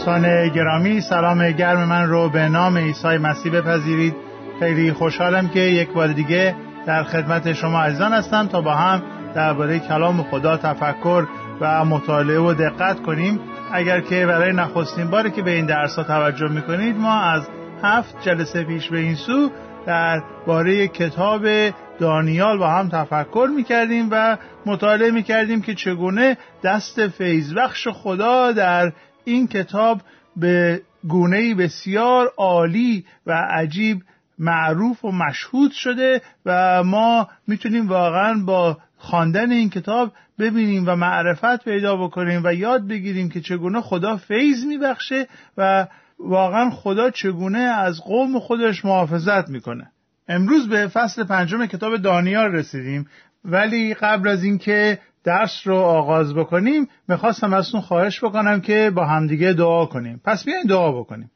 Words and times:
دوستان 0.00 0.48
گرامی 0.48 1.00
سلام 1.00 1.50
گرم 1.50 1.84
من 1.84 2.08
رو 2.08 2.28
به 2.28 2.48
نام 2.48 2.78
عیسی 2.78 3.08
مسیح 3.08 3.52
بپذیرید. 3.52 4.16
خیلی 4.60 4.92
خوشحالم 4.92 5.48
که 5.48 5.60
یک 5.60 5.92
بار 5.92 6.08
دیگه 6.08 6.54
در 6.86 7.02
خدمت 7.02 7.52
شما 7.52 7.80
عزیزان 7.80 8.12
هستم 8.12 8.46
تا 8.46 8.60
با 8.60 8.74
هم 8.74 9.02
درباره 9.34 9.78
کلام 9.78 10.22
خدا 10.22 10.56
تفکر 10.56 11.26
و 11.60 11.84
مطالعه 11.84 12.38
و 12.38 12.54
دقت 12.54 13.02
کنیم. 13.02 13.40
اگر 13.72 14.00
که 14.00 14.26
برای 14.26 14.52
نخستین 14.52 15.10
باری 15.10 15.30
که 15.30 15.42
به 15.42 15.50
این 15.50 15.66
درس 15.66 15.96
ها 15.96 16.02
توجه 16.02 16.48
می‌کنید 16.48 16.96
ما 16.96 17.20
از 17.20 17.48
هفت 17.82 18.22
جلسه 18.22 18.64
پیش 18.64 18.88
به 18.88 18.98
این 18.98 19.14
سو 19.14 19.50
در 19.86 20.22
باره 20.46 20.88
کتاب 20.88 21.46
دانیال 21.98 22.58
با 22.58 22.70
هم 22.70 22.88
تفکر 22.88 23.48
می‌کردیم 23.56 24.08
و 24.10 24.36
مطالعه 24.66 25.10
می‌کردیم 25.10 25.62
که 25.62 25.74
چگونه 25.74 26.36
دست 26.62 27.08
فیضبخش 27.08 27.88
خدا 27.88 28.52
در 28.52 28.92
این 29.24 29.48
کتاب 29.48 30.00
به 30.36 30.82
گونه 31.08 31.54
بسیار 31.54 32.32
عالی 32.36 33.04
و 33.26 33.32
عجیب 33.32 34.02
معروف 34.38 35.04
و 35.04 35.12
مشهود 35.12 35.72
شده 35.72 36.22
و 36.46 36.82
ما 36.84 37.28
می‌تونیم 37.46 37.88
واقعا 37.88 38.42
با 38.44 38.78
خواندن 38.98 39.52
این 39.52 39.70
کتاب 39.70 40.12
ببینیم 40.38 40.84
و 40.86 40.96
معرفت 40.96 41.64
پیدا 41.64 41.96
بکنیم 41.96 42.40
و 42.44 42.54
یاد 42.54 42.88
بگیریم 42.88 43.28
که 43.28 43.40
چگونه 43.40 43.80
خدا 43.80 44.16
فیض 44.16 44.64
میبخشه 44.64 45.26
و 45.56 45.86
واقعا 46.24 46.70
خدا 46.70 47.10
چگونه 47.10 47.58
از 47.58 48.00
قوم 48.00 48.38
خودش 48.38 48.84
محافظت 48.84 49.48
می‌کنه. 49.48 49.90
امروز 50.28 50.68
به 50.68 50.86
فصل 50.86 51.24
پنجم 51.24 51.66
کتاب 51.66 51.96
دانیال 51.96 52.52
رسیدیم 52.52 53.06
ولی 53.44 53.94
قبل 53.94 54.28
از 54.28 54.44
اینکه 54.44 54.98
درس 55.24 55.60
رو 55.64 55.76
آغاز 55.76 56.34
بکنیم 56.34 56.88
می‌خواستم 57.08 57.52
ازتون 57.52 57.80
خواهش 57.80 58.24
بکنم 58.24 58.60
که 58.60 58.90
با 58.94 59.06
همدیگه 59.06 59.52
دعا 59.52 59.86
کنیم. 59.86 60.20
پس 60.24 60.44
بیاین 60.44 60.64
دعا 60.68 60.92
بکنیم. 60.92 61.30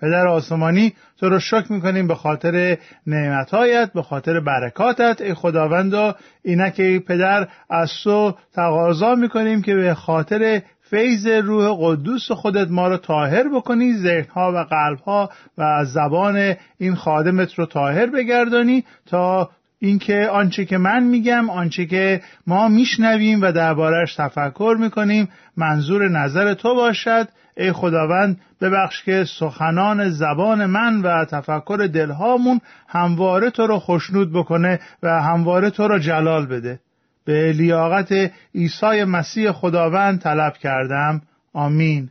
پدر 0.00 0.26
آسمانی 0.26 0.94
تو 1.18 1.28
رو 1.28 1.38
شکر 1.38 1.72
می‌کنیم 1.72 2.06
به 2.06 2.14
خاطر 2.14 2.78
نعمتهایت 3.06 3.92
به 3.92 4.02
خاطر 4.02 4.40
برکاتت. 4.40 5.20
ای 5.20 5.34
خداوندا 5.34 6.16
اینک 6.42 6.80
پدر 6.80 7.48
از 7.70 7.92
تو 8.04 8.34
تقاضا 8.54 9.14
می‌کنیم 9.14 9.62
که 9.62 9.74
به 9.74 9.94
خاطر 9.94 10.62
فیض 10.90 11.26
روح 11.26 11.76
قدوس 11.80 12.32
خودت 12.32 12.70
ما 12.70 12.88
رو 12.88 12.96
طاهر 12.96 13.48
بکنی 13.48 13.92
ذهنها 13.92 14.52
و 14.52 14.64
قلبها 14.64 15.30
و 15.58 15.84
زبان 15.84 16.54
این 16.78 16.94
خادمت 16.94 17.54
رو 17.54 17.66
طاهر 17.66 18.06
بگردانی 18.06 18.84
تا 19.06 19.50
اینکه 19.78 20.28
آنچه 20.32 20.64
که 20.64 20.78
من 20.78 21.04
میگم 21.04 21.50
آنچه 21.50 21.86
که 21.86 22.20
ما 22.46 22.68
میشنویم 22.68 23.42
و 23.42 23.52
دربارهش 23.52 24.14
تفکر 24.14 24.76
می‌کنیم 24.80 25.28
منظور 25.56 26.08
نظر 26.08 26.54
تو 26.54 26.74
باشد. 26.74 27.28
ای 27.56 27.72
خداوند 27.72 28.40
ببخش 28.60 29.02
که 29.02 29.24
سخنان 29.38 30.08
زبان 30.10 30.66
من 30.66 31.02
و 31.02 31.24
تفکر 31.24 31.88
دلهامون 31.92 32.60
همواره 32.88 33.50
تو 33.50 33.66
رو 33.66 33.78
خشنود 33.78 34.32
بکنه 34.32 34.80
و 35.02 35.22
همواره 35.22 35.70
تو 35.70 35.88
رو 35.88 35.98
جلال 35.98 36.46
بده. 36.46 36.80
به 37.26 37.52
لیاقت 37.52 38.12
عیسی 38.54 39.04
مسیح 39.04 39.52
خداوند 39.52 40.20
طلب 40.20 40.52
کردم. 40.52 41.22
آمین. 41.52 42.10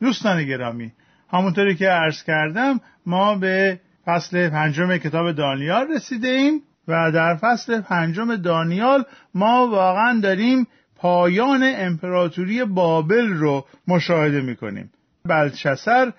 دوستان 0.00 0.44
گرامی 0.44 0.92
همونطوری 1.32 1.74
که 1.74 1.88
عرض 1.88 2.22
کردم 2.22 2.80
ما 3.06 3.34
به 3.34 3.80
فصل 4.06 4.48
پنجم 4.48 4.96
کتاب 4.96 5.32
دانیال 5.32 5.86
رسیده 5.94 6.28
ایم 6.28 6.62
و 6.88 7.12
در 7.12 7.36
فصل 7.36 7.80
پنجم 7.80 8.36
دانیال 8.36 9.04
ما 9.34 9.68
واقعا 9.68 10.20
داریم 10.20 10.66
پایان 10.96 11.74
امپراتوری 11.76 12.64
بابل 12.64 13.28
رو 13.28 13.66
مشاهده 13.88 14.40
می‌کنیم. 14.40 14.90
بلچسر 15.24 16.12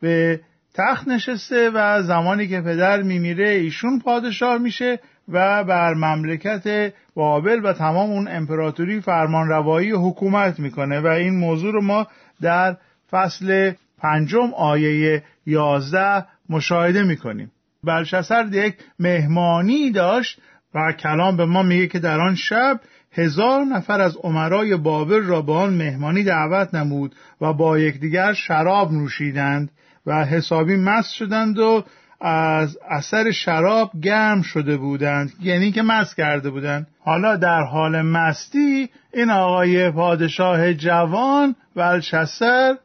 به 0.00 0.40
تخت 0.74 1.08
نشسته 1.08 1.70
و 1.74 2.02
زمانی 2.02 2.48
که 2.48 2.60
پدر 2.60 3.02
میمیره 3.02 3.48
ایشون 3.50 3.98
پادشاه 3.98 4.58
میشه. 4.58 5.00
و 5.28 5.64
بر 5.64 5.94
مملکت 5.94 6.92
بابل 7.14 7.60
و 7.64 7.72
تمام 7.72 8.10
اون 8.10 8.28
امپراتوری 8.28 9.00
فرمان 9.00 9.48
روایی 9.48 9.92
و 9.92 10.08
حکومت 10.08 10.60
می‌کنه. 10.60 11.00
و 11.00 11.06
این 11.06 11.38
موضوع 11.38 11.72
رو 11.72 11.82
ما 11.82 12.06
در 12.42 12.76
فصل 13.10 13.72
پنجم 13.98 14.54
آیه 14.56 15.22
یازده 15.46 16.26
مشاهده 16.48 17.02
می‌کنیم. 17.02 17.52
بلشسر 17.84 18.48
یک 18.52 18.74
مهمانی 18.98 19.90
داشت 19.90 20.40
و 20.74 20.92
کلام 20.92 21.36
به 21.36 21.44
ما 21.44 21.62
میگه 21.62 21.86
که 21.86 21.98
در 21.98 22.20
آن 22.20 22.34
شب 22.34 22.80
هزار 23.12 23.64
نفر 23.64 24.00
از 24.00 24.16
عمرای 24.16 24.76
بابل 24.76 25.22
را 25.22 25.42
به 25.42 25.52
آن 25.52 25.74
مهمانی 25.74 26.22
دعوت 26.22 26.74
نمود 26.74 27.14
و 27.40 27.52
با 27.52 27.78
یکدیگر 27.78 28.32
شراب 28.32 28.92
نوشیدند 28.92 29.70
و 30.06 30.24
حسابی 30.24 30.76
مست 30.76 31.12
شدند 31.14 31.58
و 31.58 31.84
از 32.24 32.78
اثر 32.90 33.30
شراب 33.30 33.90
گرم 34.02 34.42
شده 34.42 34.76
بودند. 34.76 35.32
یعنی 35.42 35.72
که 35.72 35.82
مست 35.82 36.16
کرده 36.16 36.50
بودند. 36.50 36.86
حالا 37.00 37.36
در 37.36 37.62
حال 37.62 38.02
مستی 38.02 38.90
این 39.14 39.30
آقای 39.30 39.90
پادشاه 39.90 40.74
جوان 40.74 41.56
ولچسر 41.76 42.76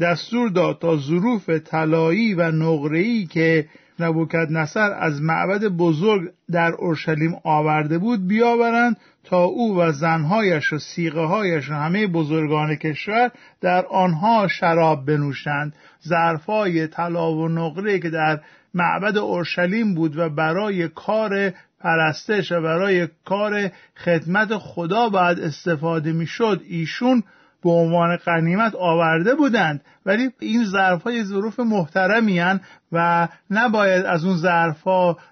دستور 0.00 0.50
داد 0.50 0.78
تا 0.80 0.96
ظروف 0.96 1.50
طلایی 1.50 2.34
و 2.34 2.50
نقره‌ای 2.50 3.26
که 3.26 3.66
نبوکد 3.98 4.46
نصر 4.50 4.92
از 4.92 5.22
معبد 5.22 5.64
بزرگ 5.64 6.30
در 6.50 6.72
اورشلیم 6.72 7.36
آورده 7.44 7.98
بود 7.98 8.28
بیاورند 8.28 8.96
تا 9.24 9.44
او 9.44 9.76
و 9.76 9.92
زنهایش 9.92 10.72
و 10.72 10.78
سیغه 10.78 11.24
هایش 11.24 11.70
و 11.70 11.74
همه 11.74 12.06
بزرگان 12.06 12.76
کشور 12.76 13.30
در 13.60 13.86
آنها 13.86 14.48
شراب 14.48 15.06
بنوشند. 15.06 15.74
ظرفای 16.08 16.86
طلا 16.86 17.32
و 17.32 17.48
نقره 17.48 17.98
که 17.98 18.10
در 18.10 18.40
معبد 18.74 19.18
اورشلیم 19.18 19.94
بود 19.94 20.18
و 20.18 20.28
برای 20.28 20.88
کار 20.88 21.52
پرستش 21.80 22.52
و 22.52 22.62
برای 22.62 23.08
کار 23.24 23.70
خدمت 24.04 24.56
خدا 24.56 25.08
باید 25.08 25.40
استفاده 25.40 26.12
می‌شد 26.12 26.60
ایشون 26.68 27.22
به 27.64 27.70
عنوان 27.70 28.16
قنیمت 28.16 28.74
آورده 28.74 29.34
بودند. 29.34 29.84
ولی 30.06 30.30
این 30.40 30.64
ظرف 30.64 31.02
های 31.02 31.24
ظروف 31.24 31.60
محترمی 31.60 32.42
و 32.92 33.28
نباید 33.50 34.04
از 34.04 34.24
اون 34.24 34.36
ظرف 34.36 34.88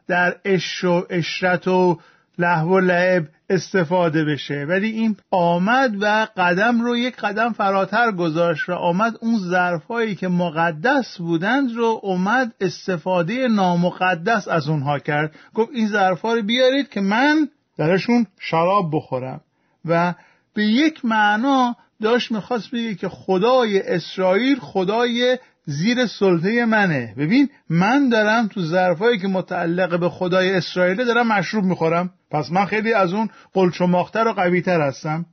در 0.09 0.37
اش 0.45 0.85
و 0.85 1.07
اشرت 1.11 1.69
و 1.69 2.01
لحو 2.39 2.77
و 2.77 2.81
لعب 2.81 3.29
استفاده 3.53 4.25
بشه. 4.25 4.65
ولی 4.69 4.91
این 4.91 5.17
آمد 5.31 5.97
و 6.01 6.27
قدم 6.37 6.81
رو 6.81 6.97
یک 6.97 7.17
قدم 7.17 7.53
فراتر 7.53 8.13
گذاشت 8.13 8.69
و 8.69 8.73
آمد 8.73 9.19
اون 9.21 9.39
ظرفهایی 9.39 10.15
که 10.15 10.29
مقدس 10.29 11.19
بودند 11.19 11.77
رو 11.77 12.01
اومد 12.03 12.55
استفاده 12.61 13.49
نامقدس 13.49 14.49
از 14.49 14.69
اونها 14.69 14.99
کرد. 14.99 15.35
گفت 15.55 15.71
این 15.75 15.89
ظرفها 15.89 16.35
رو 16.35 16.43
بیارید 16.43 16.89
که 16.89 17.01
من 17.01 17.49
درشون 17.79 18.27
شراب 18.39 18.91
بخورم. 18.93 19.41
و 19.85 20.15
به 20.55 20.65
یک 20.65 21.05
معنا 21.05 21.77
داشت 22.03 22.33
می‌خواست 22.33 22.71
بگه 22.71 22.95
که 22.95 23.09
خدای 23.09 23.83
اسرائیل 23.83 24.59
خدای 24.59 25.39
زیر 25.65 26.07
سلطه 26.07 26.65
منه. 26.65 27.15
ببین 27.19 27.49
من 27.69 28.09
دارم 28.09 28.49
تو 28.49 28.63
ظرفایی 28.63 29.19
که 29.19 29.29
متعلق 29.29 30.01
به 30.01 30.09
خدای 30.09 30.55
اسرائیل 30.55 31.05
دارم 31.05 31.29
مشروب 31.29 31.65
می‌خورم. 31.65 32.11
پس 32.31 32.53
من 32.53 32.65
خیلی 32.65 32.93
از 32.93 33.13
اون 33.13 33.29
قلچماختر 33.53 34.29
و 34.29 34.33
قویتر 34.33 34.81
هستم. 34.81 35.27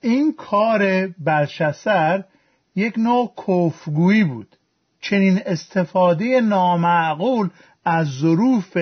این 0.00 0.32
کار 0.32 1.06
بلشسر 1.06 2.24
یک 2.76 2.98
نوع 2.98 3.32
کفگویی 3.48 4.24
بود. 4.24 4.56
چنین 5.00 5.40
استفاده 5.46 6.40
نامعقول 6.40 7.48
از 7.84 8.06
ظروف 8.06 8.76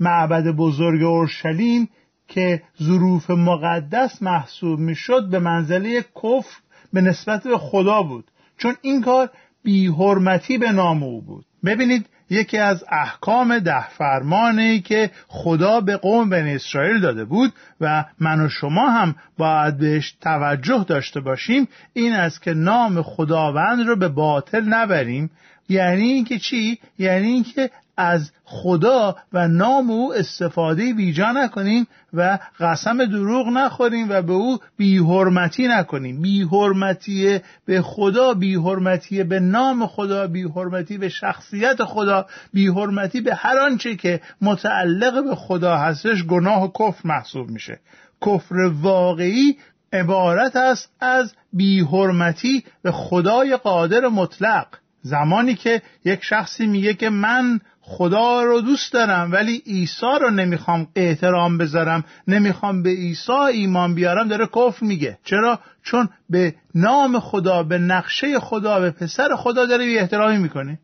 معبد 0.00 0.44
بزرگ 0.44 1.02
اورشلیم 1.02 1.88
که 2.28 2.62
ظروف 2.82 3.30
مقدس 3.30 4.22
محسوب 4.22 4.78
می‌شد 4.78 5.28
به 5.30 5.38
منزله 5.38 6.02
کفر 6.02 6.56
به 6.92 7.00
نسبت 7.00 7.42
به 7.42 7.58
خدا 7.58 8.02
بود. 8.02 8.30
چون 8.58 8.74
این 8.82 9.02
کار 9.02 9.30
بیحرمتی 9.62 10.58
به 10.58 10.72
نام 10.72 11.02
او 11.02 11.22
بود. 11.22 11.44
ببینید 11.64 12.06
یکی 12.30 12.58
از 12.58 12.84
احکام 12.88 13.58
ده 13.58 13.88
فرمانی 13.88 14.80
که 14.80 15.10
خدا 15.28 15.80
به 15.80 15.96
قوم 15.96 16.30
بن 16.30 16.46
اسرائیل 16.46 17.00
داده 17.00 17.24
بود 17.24 17.52
و 17.80 18.04
من 18.20 18.40
و 18.40 18.48
شما 18.48 18.90
هم 18.90 19.14
باید 19.38 19.78
بهش 19.78 20.14
توجه 20.20 20.84
داشته 20.88 21.20
باشیم 21.20 21.68
این 21.92 22.12
است 22.12 22.42
که 22.42 22.54
نام 22.54 23.02
خداوند 23.02 23.86
رو 23.86 23.96
به 23.96 24.08
باطل 24.08 24.60
نبریم. 24.60 25.30
یعنی 25.68 26.02
اینکه 26.02 26.38
چی؟ 26.38 26.78
یعنی 26.98 27.26
اینکه 27.26 27.70
از 27.96 28.30
خدا 28.44 29.16
و 29.32 29.48
نام 29.48 29.90
او 29.90 30.14
استفاده 30.14 30.92
بیجا 30.92 31.32
نکنیم 31.32 31.86
و 32.12 32.38
قسم 32.60 33.04
دروغ 33.04 33.48
نخوریم 33.48 34.10
و 34.10 34.22
به 34.22 34.32
او 34.32 34.58
بیحرمتی 34.76 35.68
نکنیم. 35.68 36.22
بیحرمتی 36.22 37.40
به 37.66 37.82
خدا 37.82 38.34
بیحرمتی 38.34 39.24
به 39.24 39.40
نام 39.40 39.86
خدا 39.86 40.26
بیحرمتی 40.26 40.98
به 40.98 41.08
شخصیت 41.08 41.84
خدا 41.84 42.26
بیحرمتی 42.52 43.20
به 43.20 43.34
هر 43.34 43.58
آنچه 43.58 43.96
که 43.96 44.20
متعلق 44.40 45.24
به 45.24 45.34
خدا 45.34 45.76
هستش 45.76 46.24
گناه 46.24 46.64
و 46.64 46.68
کفر 46.68 47.00
محسوب 47.08 47.48
میشه. 47.48 47.80
کفر 48.26 48.54
واقعی 48.82 49.56
عبارت 49.92 50.56
است 50.56 50.90
از 51.00 51.34
بیحرمتی 51.52 52.64
به 52.82 52.92
خدای 52.92 53.56
قادر 53.56 54.08
مطلق. 54.08 54.66
زمانی 55.02 55.54
که 55.54 55.82
یک 56.04 56.24
شخصی 56.24 56.66
میگه 56.66 56.94
که 56.94 57.10
من 57.10 57.60
خدا 57.84 58.42
رو 58.42 58.60
دوست 58.60 58.92
دارم 58.92 59.32
ولی 59.32 59.62
عیسی 59.66 60.06
رو 60.20 60.30
نمی‌خوام 60.30 60.86
احترام 60.96 61.58
بذارم 61.58 62.04
نمی‌خوام 62.28 62.82
به 62.82 62.90
عیسی 62.90 63.32
ایمان 63.32 63.94
بیارم 63.94 64.28
داره 64.28 64.46
کفر 64.46 64.86
میگه. 64.86 65.18
چرا؟ 65.24 65.58
چون 65.82 66.08
به 66.30 66.54
نام 66.74 67.20
خدا 67.20 67.62
به 67.62 67.78
نقشه 67.78 68.40
خدا 68.40 68.80
به 68.80 68.90
پسر 68.90 69.36
خدا 69.36 69.66
داره 69.66 69.84
بی 69.84 69.98
احترامی 69.98 70.38
می‌کنه 70.38 70.78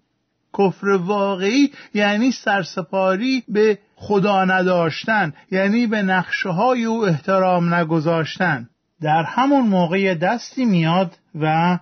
کفر 0.58 0.88
واقعی 0.88 1.72
یعنی 1.94 2.32
سرسپاری 2.32 3.42
به 3.48 3.78
خدا 3.96 4.44
نداشتن 4.44 5.32
یعنی 5.50 5.86
به 5.86 6.02
نقشه 6.02 6.48
های 6.48 6.84
او 6.84 7.06
احترام 7.06 7.74
نگذاشتن. 7.74 8.68
در 9.02 9.22
همون 9.22 9.66
موقع 9.66 10.14
دستی 10.14 10.64
میاد 10.64 11.18
و 11.40 11.78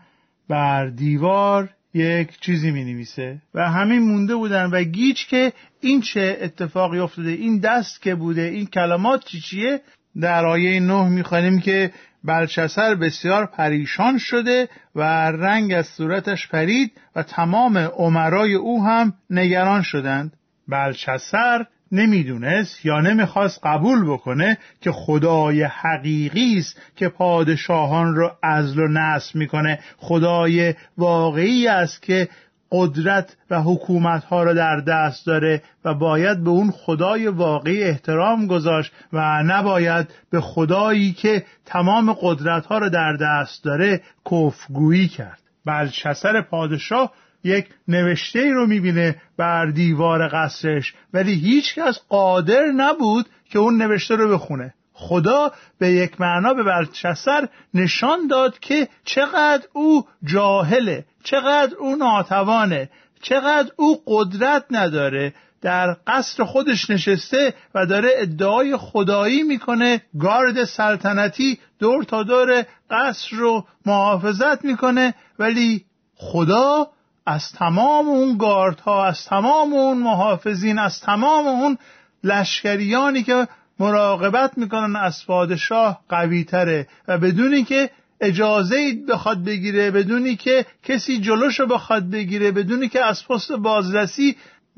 بر 0.48 0.86
دیوار 0.86 1.68
یک 1.96 2.40
چیزی 2.40 2.70
می 2.70 2.84
نویسه 2.84 3.38
و 3.54 3.70
همین 3.70 3.98
مونده 3.98 4.34
بودن 4.34 4.64
و 4.64 4.82
گیج 4.82 5.26
که 5.26 5.52
این 5.80 6.00
چه 6.00 6.38
اتفاقی 6.40 6.98
افتاده 6.98 7.30
این 7.30 7.58
دست 7.58 8.02
که 8.02 8.14
بوده 8.14 8.42
این 8.42 8.66
کلمات 8.66 9.24
چی 9.24 9.40
چیه؟ 9.40 9.80
در 10.20 10.46
آیه 10.46 10.80
نه 10.80 11.08
می‌خوانیم 11.08 11.60
که 11.60 11.92
بلچسر 12.24 12.94
بسیار 12.94 13.46
پریشان 13.46 14.18
شده 14.18 14.68
و 14.94 15.02
رنگ 15.30 15.72
از 15.72 15.86
صورتش 15.86 16.48
پرید 16.48 16.92
و 17.16 17.22
تمام 17.22 17.78
عمرای 17.78 18.54
او 18.54 18.84
هم 18.84 19.14
نگران 19.30 19.82
شدند. 19.82 20.32
بلچسر 20.68 21.66
نمی‌دونست 21.92 22.86
یا 22.86 23.00
نمی‌خواست 23.00 23.60
قبول 23.62 24.10
بکنه 24.10 24.58
که 24.80 24.92
خدای 24.92 25.62
حقیقی 25.62 26.56
است 26.58 26.80
که 26.96 27.08
پادشاهان 27.08 28.14
رو 28.14 28.30
ازل 28.42 28.80
و 28.80 28.88
نصب 28.88 29.36
می‌کنه. 29.36 29.78
خدای 29.96 30.74
واقعی 30.98 31.68
است 31.68 32.02
که 32.02 32.28
قدرت 32.72 33.36
و 33.50 33.62
حکومت 33.62 34.24
ها 34.24 34.42
را 34.42 34.54
در 34.54 34.76
دست 34.80 35.26
داره 35.26 35.62
و 35.84 35.94
باید 35.94 36.44
به 36.44 36.50
اون 36.50 36.70
خدای 36.70 37.26
واقعی 37.26 37.84
احترام 37.84 38.46
گذاشت 38.46 38.92
و 39.12 39.42
نباید 39.42 40.08
به 40.30 40.40
خدایی 40.40 41.12
که 41.12 41.44
تمام 41.66 42.12
قدرت 42.12 42.66
ها 42.66 42.78
را 42.78 42.88
در 42.88 43.16
دست 43.20 43.64
داره 43.64 44.00
کفگویی 44.30 45.08
کرد. 45.08 45.38
بلشسر 45.66 46.40
پادشاه 46.40 47.12
یک 47.46 47.66
نوشته 47.88 48.50
رو 48.50 48.66
می‌بینه 48.66 49.22
بر 49.36 49.66
دیوار 49.66 50.28
قصرش 50.28 50.94
ولی 51.12 51.34
هیچکس 51.34 52.00
قادر 52.08 52.64
نبود 52.76 53.26
که 53.50 53.58
اون 53.58 53.82
نوشته 53.82 54.16
رو 54.16 54.34
بخونه. 54.34 54.74
خدا 54.92 55.52
به 55.78 55.88
یک 55.88 56.20
معنا 56.20 56.54
به 56.54 56.62
بلچسر 56.62 57.48
نشان 57.74 58.26
داد 58.26 58.58
که 58.58 58.88
چقدر 59.04 59.66
او 59.72 60.06
جاهله 60.24 61.04
چقدر 61.24 61.76
او 61.76 61.96
ناتوانه 61.96 62.90
چقدر 63.22 63.70
او 63.76 64.02
قدرت 64.06 64.64
نداره. 64.70 65.34
در 65.62 65.96
قصر 66.06 66.44
خودش 66.44 66.90
نشسته 66.90 67.54
و 67.74 67.86
داره 67.86 68.10
ادعای 68.16 68.76
خدایی 68.76 69.42
می‌کنه. 69.42 70.02
گارد 70.20 70.64
سلطنتی 70.64 71.58
دور 71.78 72.04
تا 72.04 72.22
دور 72.22 72.64
قصر 72.90 73.36
رو 73.36 73.64
محافظت 73.86 74.64
می‌کنه 74.64 75.14
ولی 75.38 75.84
خدا 76.14 76.88
از 77.26 77.52
تمام 77.52 78.08
اون 78.08 78.38
گاردها 78.38 79.06
از 79.06 79.24
تمام 79.24 79.72
اون 79.72 79.98
محافظین 79.98 80.78
از 80.78 81.00
تمام 81.00 81.46
اون 81.46 81.78
لشکریانی 82.24 83.22
که 83.22 83.48
مراقبت 83.78 84.58
می‌کنن 84.58 84.96
از 84.96 85.26
پادشاه 85.26 86.00
قوی 86.08 86.44
تره 86.44 86.88
و 87.08 87.18
بدونی 87.18 87.64
که 87.64 87.90
اجازه 88.20 88.94
بخواد 89.08 89.44
بگیره 89.44 89.90
بدونی 89.90 90.36
که 90.36 90.66
کسی 90.82 91.20
جلوشو 91.20 91.66
بخواد 91.66 92.10
بگیره 92.10 92.50
بدونی 92.52 92.88
که 92.88 93.04
از 93.04 93.28
پست 93.28 93.52
بازرسی 93.52 94.36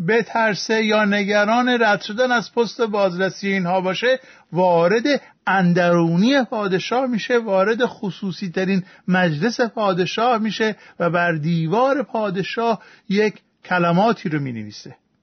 بترسه 0.08 0.84
یا 0.84 1.04
نگران 1.04 1.68
رد 1.68 2.00
شدن 2.00 2.32
از 2.32 2.54
پست 2.54 2.80
بازرسی 2.80 3.48
اینها 3.48 3.80
باشه 3.80 4.20
وارد 4.52 5.02
اندرونی 5.48 6.42
پادشاه 6.44 7.06
میشه 7.06 7.38
وارد 7.38 7.86
خصوصی 7.86 8.50
ترین 8.50 8.82
مجلس 9.08 9.60
پادشاه 9.60 10.38
میشه 10.38 10.76
و 11.00 11.10
بر 11.10 11.32
دیوار 11.32 12.02
پادشاه 12.02 12.82
یک 13.08 13.34
کلماتی 13.64 14.28
رو 14.28 14.40
می 14.40 14.72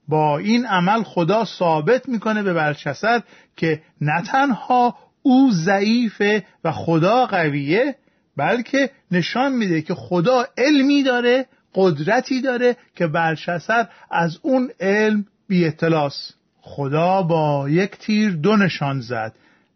با 0.07 0.38
این 0.38 0.66
عمل 0.66 1.04
خدا 1.04 1.45
ثابت 1.45 2.10
می‌کنه 2.10 2.44
به 2.44 2.54
بلچسر 2.54 3.22
که 3.56 3.81
نه 4.01 4.22
تنها 4.22 4.98
او 5.22 5.51
ضعیفه 5.51 6.44
و 6.63 6.71
خدا 6.71 7.25
قویه 7.25 7.95
بلکه 8.38 8.89
نشان 9.12 9.54
میده 9.54 9.81
که 9.81 9.94
خدا 9.94 10.45
علمی 10.57 11.04
داره 11.04 11.45
قدرتی 11.75 12.42
داره 12.42 12.78
که 12.95 13.07
بلشسر 13.07 13.88
از 14.12 14.39
اون 14.42 14.69
علم 14.80 15.25
بی 15.48 15.66
اطلاس. 15.66 16.31
خدا 16.62 17.21
با 17.21 17.69
یک 17.69 17.92
تیر 17.92 18.31
دو 18.31 18.57
نشان 18.57 19.00
زد 19.01 19.33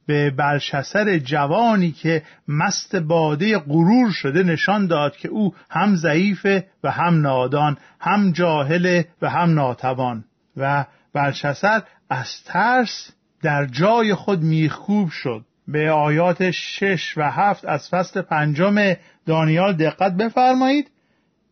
به 0.09 0.29
بلشسر 0.29 1.17
جوانی 1.17 1.91
که 1.91 2.23
مست 2.47 2.95
باده 2.95 3.57
غرور 3.57 4.11
شده 4.11 4.43
نشان 4.43 4.87
داد 4.87 5.17
که 5.17 5.27
او 5.27 5.53
هم 5.69 5.95
ضعیفه 5.95 6.67
و 6.83 6.91
هم 6.91 7.21
نادان 7.21 7.77
هم 7.99 8.31
جاهل 8.31 9.03
و 9.21 9.29
هم 9.29 9.53
ناتوان. 9.53 10.25
و 10.57 10.85
بلشسر 11.13 11.83
از 12.09 12.43
ترس 12.45 13.11
در 13.41 13.65
جای 13.65 14.13
خود 14.13 14.41
میخکوب 14.41 15.09
شد. 15.09 15.45
به 15.67 15.91
آیات 15.91 16.51
شش 16.51 17.17
و 17.17 17.31
هفت 17.31 17.65
از 17.65 17.89
فصل 17.89 18.21
پنجم 18.21 18.93
دانیال 19.25 19.73
دقت 19.73 20.13
بفرمایید. 20.13 20.91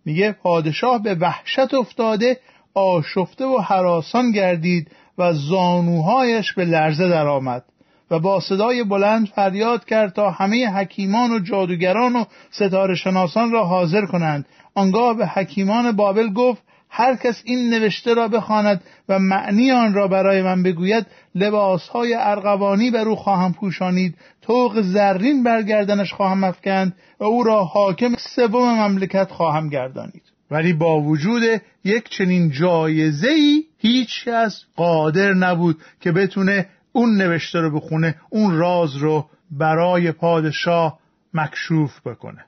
میگه 0.06 0.32
پادشاه 0.32 1.04
به 1.04 1.16
وحشت 1.16 1.74
افتاده 1.74 2.40
آشفته 2.74 3.46
و 3.46 3.58
حراسان 3.58 4.32
گردید 4.32 4.92
و 5.18 5.34
زانوهایش 5.34 6.54
به 6.54 6.66
لرزه 6.66 7.10
درآمد. 7.10 7.64
و 8.12 8.20
با 8.20 8.40
صدای 8.40 8.84
بلند 8.84 9.28
فریاد 9.28 9.86
کرد 9.86 10.14
تا 10.14 10.32
همه 10.32 10.68
حکیمان 10.68 11.32
و 11.32 11.40
جادوگران 11.40 12.16
و 12.16 12.26
ستاره 12.52 12.96
شناسان 12.96 13.52
را 13.52 13.66
حاضر 13.66 14.06
کنند. 14.06 14.46
آنگاه 14.76 15.18
به 15.18 15.28
حکیمان 15.28 15.92
بابل 15.92 16.34
گفت 16.34 16.62
هر 16.90 17.16
کس 17.16 17.42
این 17.46 17.70
نوشته 17.70 18.14
را 18.14 18.28
بخواند 18.28 18.84
و 19.10 19.20
معنی 19.20 19.72
آن 19.72 19.94
را 19.94 20.08
برای 20.08 20.42
من 20.42 20.64
بگوید 20.64 21.06
لباسهای 21.36 22.14
ارغوانی 22.14 22.92
بر 22.92 23.08
او 23.08 23.16
خواهم 23.16 23.54
پوشانید. 23.54 24.16
توق 24.42 24.82
زرین 24.82 25.44
برگردنش 25.44 26.14
خواهم 26.14 26.44
افکند 26.44 26.96
و 27.20 27.24
او 27.24 27.44
را 27.44 27.64
حاکم 27.64 28.16
سوم 28.36 28.80
مملکت 28.80 29.32
خواهم 29.32 29.70
گردانید. 29.70 30.22
ولی 30.52 30.74
با 30.74 31.02
وجود 31.02 31.44
یک 31.84 32.10
چنین 32.10 32.52
جایزه 32.52 33.30
ای 33.30 33.64
هیچ 33.78 34.26
کس 34.26 34.64
قادر 34.76 35.34
نبود 35.34 35.78
که 36.02 36.12
بتونه 36.12 36.68
اون 36.98 37.18
نوشته 37.18 37.60
رو 37.60 37.72
بخونه 37.72 38.16
اون 38.30 38.58
راز 38.58 38.96
رو 38.96 39.30
برای 39.52 40.12
پادشاه 40.12 41.00
مکشوف 41.34 42.08
بکنه. 42.08 42.46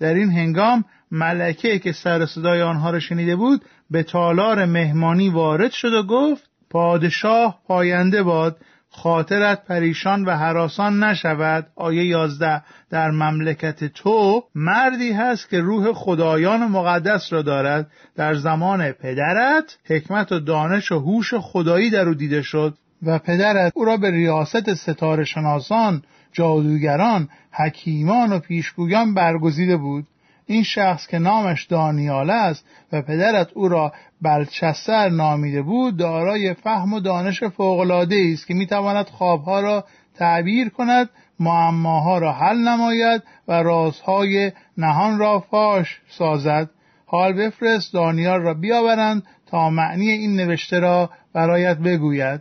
در 0.00 0.14
این 0.14 0.32
هنگام 0.32 0.84
ملکه 1.10 1.78
که 1.78 1.92
سر 1.92 2.26
صدای 2.26 2.62
آنها 2.62 2.90
را 2.90 3.00
شنیده 3.00 3.36
بود 3.36 3.64
به 3.90 4.02
تالار 4.02 4.64
مهمانی 4.64 5.28
وارد 5.28 5.70
شد 5.70 5.92
و 5.92 6.02
گفت 6.02 6.50
پادشاه 6.70 7.60
پاینده 7.66 8.22
باد 8.22 8.56
خاطرت 8.90 9.64
پریشان 9.64 10.24
و 10.24 10.36
حراسان 10.36 11.04
نشود. 11.04 11.66
آیه 11.76 12.04
یازده 12.04 12.62
در 12.90 13.10
مملکت 13.10 13.84
تو 13.84 14.44
مردی 14.54 15.12
هست 15.12 15.48
که 15.48 15.60
روح 15.60 15.92
خدایان 15.92 16.66
مقدس 16.66 17.32
را 17.32 17.42
دارد. 17.42 17.90
در 18.16 18.34
زمان 18.34 18.92
پدرت 18.92 19.78
حکمت 19.84 20.32
و 20.32 20.40
دانش 20.40 20.92
و 20.92 20.98
هوش 20.98 21.34
خدایی 21.34 21.90
در 21.90 22.08
او 22.08 22.14
دیده 22.14 22.42
شد. 22.42 22.74
و 23.02 23.18
پدرت 23.18 23.72
او 23.74 23.84
را 23.84 23.96
به 23.96 24.10
ریاست 24.10 24.74
ستاره 24.74 25.24
شناسان 25.24 26.02
جادوگران 26.32 27.28
حکیمان 27.52 28.32
و 28.32 28.38
پیشگویان 28.38 29.14
برگزیده 29.14 29.76
بود. 29.76 30.06
این 30.46 30.62
شخص 30.62 31.06
که 31.06 31.18
نامش 31.18 31.64
دانیال 31.64 32.30
است 32.30 32.64
و 32.92 33.02
پدرت 33.02 33.48
او 33.54 33.68
را 33.68 33.92
بلچستر 34.22 35.08
نامیده 35.08 35.62
بود 35.62 35.96
دارای 35.96 36.54
فهم 36.54 36.92
و 36.92 37.00
دانش 37.00 37.44
فوقالعاده 37.44 38.30
است 38.32 38.46
که 38.46 38.54
می‌تواند 38.54 39.06
خوابها 39.06 39.60
را 39.60 39.84
تعبیر 40.14 40.68
کند 40.68 41.10
معماها 41.40 42.18
را 42.18 42.32
حل 42.32 42.58
نماید 42.58 43.22
و 43.48 43.62
رازهای 43.62 44.52
نهان 44.78 45.18
را 45.18 45.40
فاش 45.40 46.00
سازد. 46.08 46.70
حال 47.06 47.32
بفرست 47.32 47.92
دانیال 47.92 48.40
را 48.40 48.54
بیاورند 48.54 49.22
تا 49.46 49.70
معنی 49.70 50.10
این 50.10 50.36
نوشته 50.36 50.78
را 50.78 51.10
برایت 51.32 51.78
بگوید. 51.78 52.40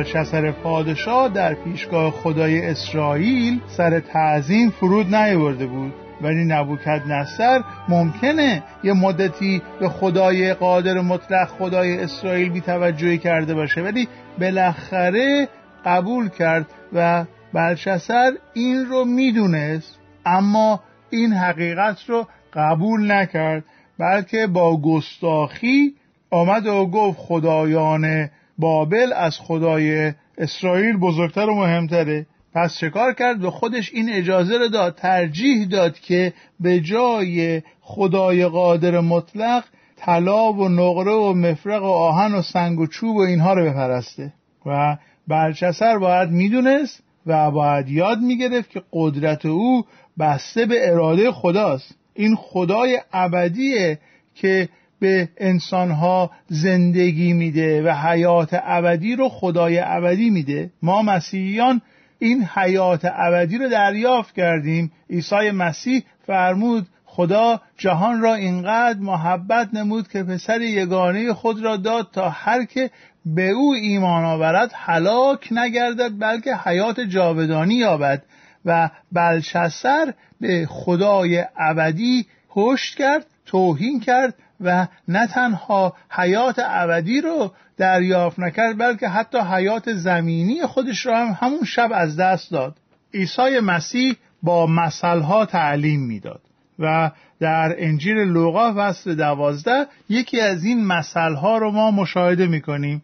بلشسر 0.00 0.50
پادشاه 0.50 1.28
در 1.28 1.54
پیشگاه 1.54 2.10
خدای 2.10 2.66
اسرائیل 2.66 3.60
سر 3.66 4.00
تعظیم 4.00 4.70
فرود 4.70 5.14
نیاورده 5.14 5.66
بود. 5.66 5.92
ولی 6.20 6.44
نبوکد 6.44 7.02
نصر 7.06 7.62
ممکنه 7.88 8.62
یه 8.84 8.92
مدتی 8.92 9.62
به 9.80 9.88
خدای 9.88 10.54
قادر 10.54 11.00
مطلق 11.00 11.48
خدای 11.48 11.98
اسرائیل 12.02 12.50
بی 12.52 12.60
توجهی 12.60 13.18
کرده 13.18 13.54
باشه 13.54 13.80
ولی 13.80 14.08
بالاخره 14.38 15.48
قبول 15.84 16.28
کرد 16.28 16.66
و 16.92 17.24
بلشسر 17.52 18.32
این 18.54 18.86
رو 18.86 19.04
می‌دونست 19.04 19.98
اما 20.26 20.80
این 21.10 21.32
حقیقت 21.32 21.98
رو 22.08 22.26
قبول 22.54 23.12
نکرد 23.12 23.64
بلکه 23.98 24.46
با 24.46 24.80
گستاخی 24.80 25.94
آمد 26.30 26.66
و 26.66 26.86
گفت 26.86 27.18
خدایان 27.18 28.30
بابل 28.60 29.12
از 29.12 29.38
خدای 29.38 30.12
اسرائیل 30.38 30.96
بزرگتر 30.96 31.50
و 31.50 31.54
مهمتره. 31.54 32.26
پس 32.54 32.78
چه 32.78 32.90
کار 32.90 33.14
کرد؟ 33.14 33.40
به 33.40 33.50
خودش 33.50 33.92
این 33.94 34.10
اجازه 34.12 34.58
رو 34.58 34.68
داد 34.68 34.94
ترجیح 34.94 35.68
داد 35.68 35.98
که 35.98 36.32
به 36.60 36.80
جای 36.80 37.62
خدای 37.80 38.46
قادر 38.46 39.00
مطلق 39.00 39.64
طلا 39.96 40.52
و 40.52 40.68
نقره 40.68 41.12
و 41.12 41.32
مفرق 41.32 41.82
و 41.82 41.86
آهن 41.86 42.34
و 42.34 42.42
سنگ 42.42 42.80
و 42.80 42.86
چوب 42.86 43.16
و 43.16 43.20
اینها 43.20 43.54
رو 43.54 43.70
بپرسته. 43.70 44.32
و 44.66 44.96
بلچسر 45.28 45.98
باید 45.98 46.30
می‌دونست 46.30 47.02
و 47.26 47.50
باید 47.50 47.88
یاد 47.88 48.18
می‌گرفت 48.18 48.70
که 48.70 48.82
قدرت 48.92 49.46
او 49.46 49.84
بسته 50.18 50.66
به 50.66 50.90
اراده 50.90 51.32
خداست. 51.32 51.94
این 52.14 52.36
خدای 52.36 53.00
ابدیه 53.12 53.98
که 54.34 54.68
به 55.00 55.28
انسانها 55.36 56.30
زندگی 56.48 57.32
میده 57.32 57.82
و 57.82 57.90
حیات 57.90 58.48
ابدی 58.52 59.16
رو 59.16 59.28
خدای 59.28 59.78
ابدی 59.78 60.30
میده. 60.30 60.70
ما 60.82 61.02
مسیحیان 61.02 61.82
این 62.18 62.44
حیات 62.44 63.00
ابدی 63.04 63.58
رو 63.58 63.68
دریافت 63.68 64.34
کردیم. 64.34 64.92
عیسی 65.10 65.50
مسیح 65.50 66.02
فرمود 66.26 66.86
خدا 67.04 67.60
جهان 67.78 68.20
را 68.20 68.34
اینقدر 68.34 68.98
محبت 68.98 69.68
نمود 69.74 70.08
که 70.08 70.22
پسر 70.22 70.60
یگانه 70.60 71.32
خود 71.32 71.64
را 71.64 71.76
داد 71.76 72.08
تا 72.12 72.28
هر 72.28 72.64
که 72.64 72.90
به 73.26 73.50
او 73.50 73.74
ایمان 73.74 74.24
آورد 74.24 74.70
هلاک 74.74 75.48
نگردد 75.50 76.18
بلکه 76.18 76.56
حیات 76.56 77.00
جاودانی 77.00 77.74
یابد 77.74 78.22
و 78.64 78.90
بلشسر 79.12 80.14
به 80.40 80.66
خدای 80.70 81.44
ابدی 81.56 82.26
پشت 82.48 82.98
کرد 82.98 83.26
توهین 83.46 84.00
کرد 84.00 84.34
و 84.60 84.86
نه 85.08 85.26
تنها 85.26 85.94
حیات 86.10 86.56
ابدی 86.64 87.20
رو 87.20 87.52
دریافت 87.76 88.38
نکرد 88.38 88.78
بلکه 88.78 89.08
حتی 89.08 89.38
حیات 89.38 89.92
زمینی 89.92 90.62
خودش 90.66 91.06
را 91.06 91.16
هم 91.18 91.36
همون 91.40 91.64
شب 91.64 91.90
از 91.94 92.16
دست 92.16 92.50
داد. 92.50 92.76
عیسی 93.14 93.60
مسیح 93.60 94.16
با 94.42 94.66
مثلها 94.66 95.46
تعلیم 95.46 96.00
می‌داد 96.00 96.40
و 96.78 97.10
در 97.40 97.74
انجیل 97.78 98.16
لوقا 98.16 98.74
فصل 98.76 99.14
دوازده 99.14 99.86
یکی 100.08 100.40
از 100.40 100.64
این 100.64 100.86
مثلها 100.86 101.58
رو 101.58 101.70
ما 101.70 101.90
مشاهده 101.90 102.46
می‌کنیم. 102.46 103.02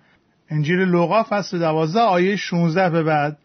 انجیل 0.50 0.78
لوقا 0.78 1.22
فصل 1.22 1.58
دوازده 1.58 2.00
آیه 2.00 2.36
16 2.36 2.90
به 2.90 3.02
بعد. 3.02 3.38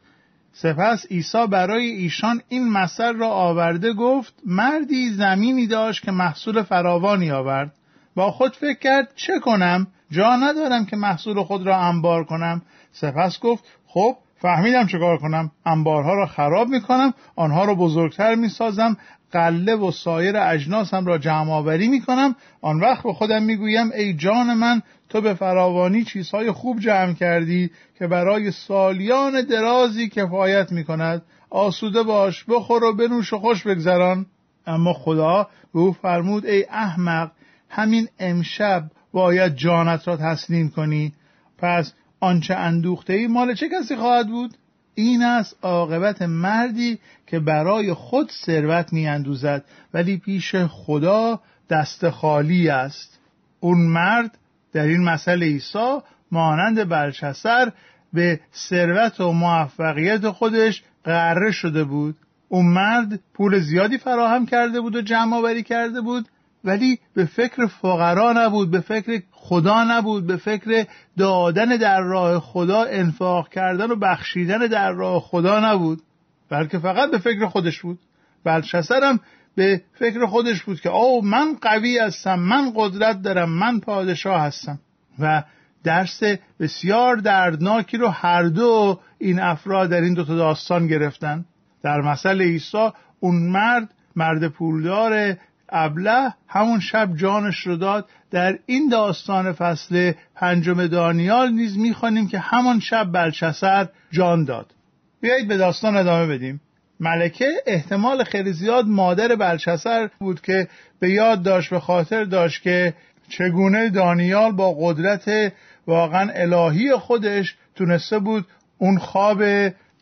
سپس 0.53 1.05
عیسی 1.11 1.47
برای 1.47 1.85
ایشان 1.85 2.41
این 2.49 2.69
مثل 2.69 3.15
را 3.15 3.29
آورده 3.29 3.93
گفت 3.93 4.33
مردی 4.45 5.09
زمینی 5.09 5.67
داشت 5.67 6.03
که 6.03 6.11
محصول 6.11 6.61
فراوانی 6.61 7.31
آورد. 7.31 7.73
با 8.15 8.31
خود 8.31 8.55
فکر 8.55 8.79
کرد 8.79 9.11
چه 9.15 9.39
کنم؟ 9.39 9.87
جا 10.11 10.35
ندارم 10.35 10.85
که 10.85 10.95
محصول 10.95 11.43
خود 11.43 11.67
را 11.67 11.77
انبار 11.77 12.23
کنم. 12.23 12.61
سپس 12.91 13.39
گفت 13.39 13.63
خب 13.87 14.15
فهمیدم 14.41 14.87
چه 14.87 14.99
کار 14.99 15.17
کنم. 15.17 15.51
انبارها 15.65 16.13
را 16.13 16.25
خراب 16.25 16.67
می‌کنم 16.67 17.13
آنها 17.35 17.65
را 17.65 17.75
بزرگتر 17.75 18.35
می‌سازم 18.35 18.97
قله 19.31 19.75
و 19.75 19.91
سایر 19.91 20.37
اجناسم 20.37 21.05
را 21.05 21.17
جمع 21.17 21.51
آوری 21.51 21.87
می 21.87 22.01
کنم 22.01 22.35
آن 22.61 22.79
وقت 22.79 23.03
به 23.03 23.13
خودم 23.13 23.43
می‌گویم 23.43 23.91
ای 23.91 24.13
جان 24.13 24.53
من 24.53 24.81
تو 25.09 25.21
به 25.21 25.33
فراوانی 25.33 26.03
چیزهای 26.03 26.51
خوب 26.51 26.79
جمع 26.79 27.13
کردی 27.13 27.71
که 27.99 28.07
برای 28.07 28.51
سالیان 28.51 29.41
درازی 29.41 30.09
کفایت 30.09 30.71
می 30.71 30.83
کند 30.83 31.21
آسوده 31.49 32.03
باش 32.03 32.43
بخور 32.43 32.83
و 32.83 32.95
بنوش 32.95 33.33
و 33.33 33.39
خوش 33.39 33.67
بگذران. 33.67 34.25
اما 34.67 34.93
خدا 34.93 35.47
به 35.73 35.79
او 35.79 35.93
فرمود 35.93 36.45
ای 36.45 36.65
احمق 36.69 37.31
همین 37.71 38.07
امشب 38.19 38.83
باید 39.13 39.55
جانت 39.55 40.07
را 40.07 40.17
تسلیم 40.17 40.69
کنی. 40.69 41.13
پس 41.57 41.93
آنچه 42.19 42.55
اندوخته 42.55 43.13
ای 43.13 43.27
مال 43.27 43.53
چه 43.53 43.69
کسی 43.69 43.95
خواهد 43.95 44.27
بود؟ 44.27 44.53
این 44.95 45.23
است 45.23 45.57
عاقبت 45.61 46.21
مردی 46.21 46.99
که 47.27 47.39
برای 47.39 47.93
خود 47.93 48.31
ثروت 48.45 48.93
میاندوزد 48.93 49.65
ولی 49.93 50.17
پیش 50.17 50.55
خدا 50.55 51.39
دست 51.69 52.09
خالی 52.09 52.69
است. 52.69 53.19
اون 53.59 53.77
مرد 53.77 54.37
در 54.73 54.83
این 54.87 55.03
مسئله 55.03 55.45
عیسی 55.45 55.99
مانند 56.31 56.89
بلشسر 56.89 57.71
به 58.13 58.39
ثروت 58.53 59.19
و 59.19 59.31
موفقیت 59.31 60.29
خودش 60.29 60.83
قره 61.03 61.51
شده 61.51 61.83
بود. 61.83 62.15
اون 62.49 62.65
مرد 62.65 63.19
پول 63.33 63.59
زیادی 63.59 63.97
فراهم 63.97 64.45
کرده 64.45 64.81
بود 64.81 64.95
و 64.95 65.01
جمع 65.01 65.37
آوری 65.37 65.63
کرده 65.63 66.01
بود 66.01 66.27
ولی 66.63 66.99
به 67.13 67.25
فکر 67.25 67.67
فقرا 67.67 68.33
نبود 68.33 68.71
به 68.71 68.79
فکر 68.79 69.21
خدا 69.31 69.83
نبود 69.83 70.27
به 70.27 70.37
فکر 70.37 70.85
دادن 71.17 71.65
در 71.65 72.01
راه 72.01 72.39
خدا 72.39 72.83
انفاق 72.83 73.49
کردن 73.49 73.91
و 73.91 73.95
بخشیدن 73.95 74.57
در 74.57 74.91
راه 74.91 75.21
خدا 75.21 75.59
نبود. 75.59 76.01
بلکه 76.49 76.79
فقط 76.79 77.11
به 77.11 77.17
فکر 77.17 77.47
خودش 77.47 77.81
بود. 77.81 77.99
بلشسرم 78.43 79.19
به 79.55 79.81
فکر 79.93 80.25
خودش 80.25 80.63
بود 80.63 80.81
که 80.81 80.89
او 80.89 81.25
من 81.25 81.57
قوی 81.61 81.99
هستم 81.99 82.39
من 82.39 82.71
قدرت 82.75 83.21
دارم 83.21 83.49
من 83.49 83.79
پادشاه 83.79 84.41
هستم. 84.41 84.79
و 85.19 85.43
درس 85.83 86.23
بسیار 86.59 87.15
دردناکی 87.15 87.97
رو 87.97 88.07
هر 88.07 88.43
دو 88.43 88.99
این 89.17 89.39
افراد 89.39 89.89
در 89.89 90.01
این 90.01 90.13
دوتا 90.13 90.35
داستان 90.35 90.87
گرفتن. 90.87 91.45
در 91.83 92.01
مثل 92.01 92.41
عیسی 92.41 92.89
اون 93.19 93.35
مرد 93.35 93.89
مرد 94.15 94.47
پولدار 94.47 95.37
ابله 95.71 96.33
همون 96.47 96.79
شب 96.79 97.15
جانش 97.15 97.59
رو 97.59 97.75
داد. 97.75 98.09
در 98.31 98.59
این 98.65 98.89
داستان 98.89 99.51
فصل 99.51 100.11
پنجم 100.35 100.87
دانیال 100.87 101.51
نیز 101.51 101.77
می‌خوانیم 101.77 102.27
که 102.27 102.39
همان 102.39 102.79
شب 102.79 103.11
بلشسر 103.11 103.87
جان 104.11 104.45
داد. 104.45 104.73
بیایید 105.21 105.47
به 105.47 105.57
داستان 105.57 105.97
ادامه 105.97 106.27
بدیم. 106.27 106.61
ملکه 106.99 107.51
احتمال 107.65 108.23
خیلی 108.23 108.53
زیاد 108.53 108.85
مادر 108.87 109.35
بلشسر 109.35 110.09
بود 110.19 110.41
که 110.41 110.67
به 110.99 111.09
یاد 111.09 111.43
داشت 111.43 111.69
به 111.69 111.79
خاطر 111.79 112.23
داشت 112.23 112.61
که 112.61 112.93
چگونه 113.29 113.89
دانیال 113.89 114.51
با 114.51 114.75
قدرت 114.79 115.53
واقعا 115.87 116.31
الهی 116.33 116.95
خودش 116.95 117.55
تونسته 117.75 118.19
بود 118.19 118.47
اون 118.77 118.97
خواب 118.97 119.43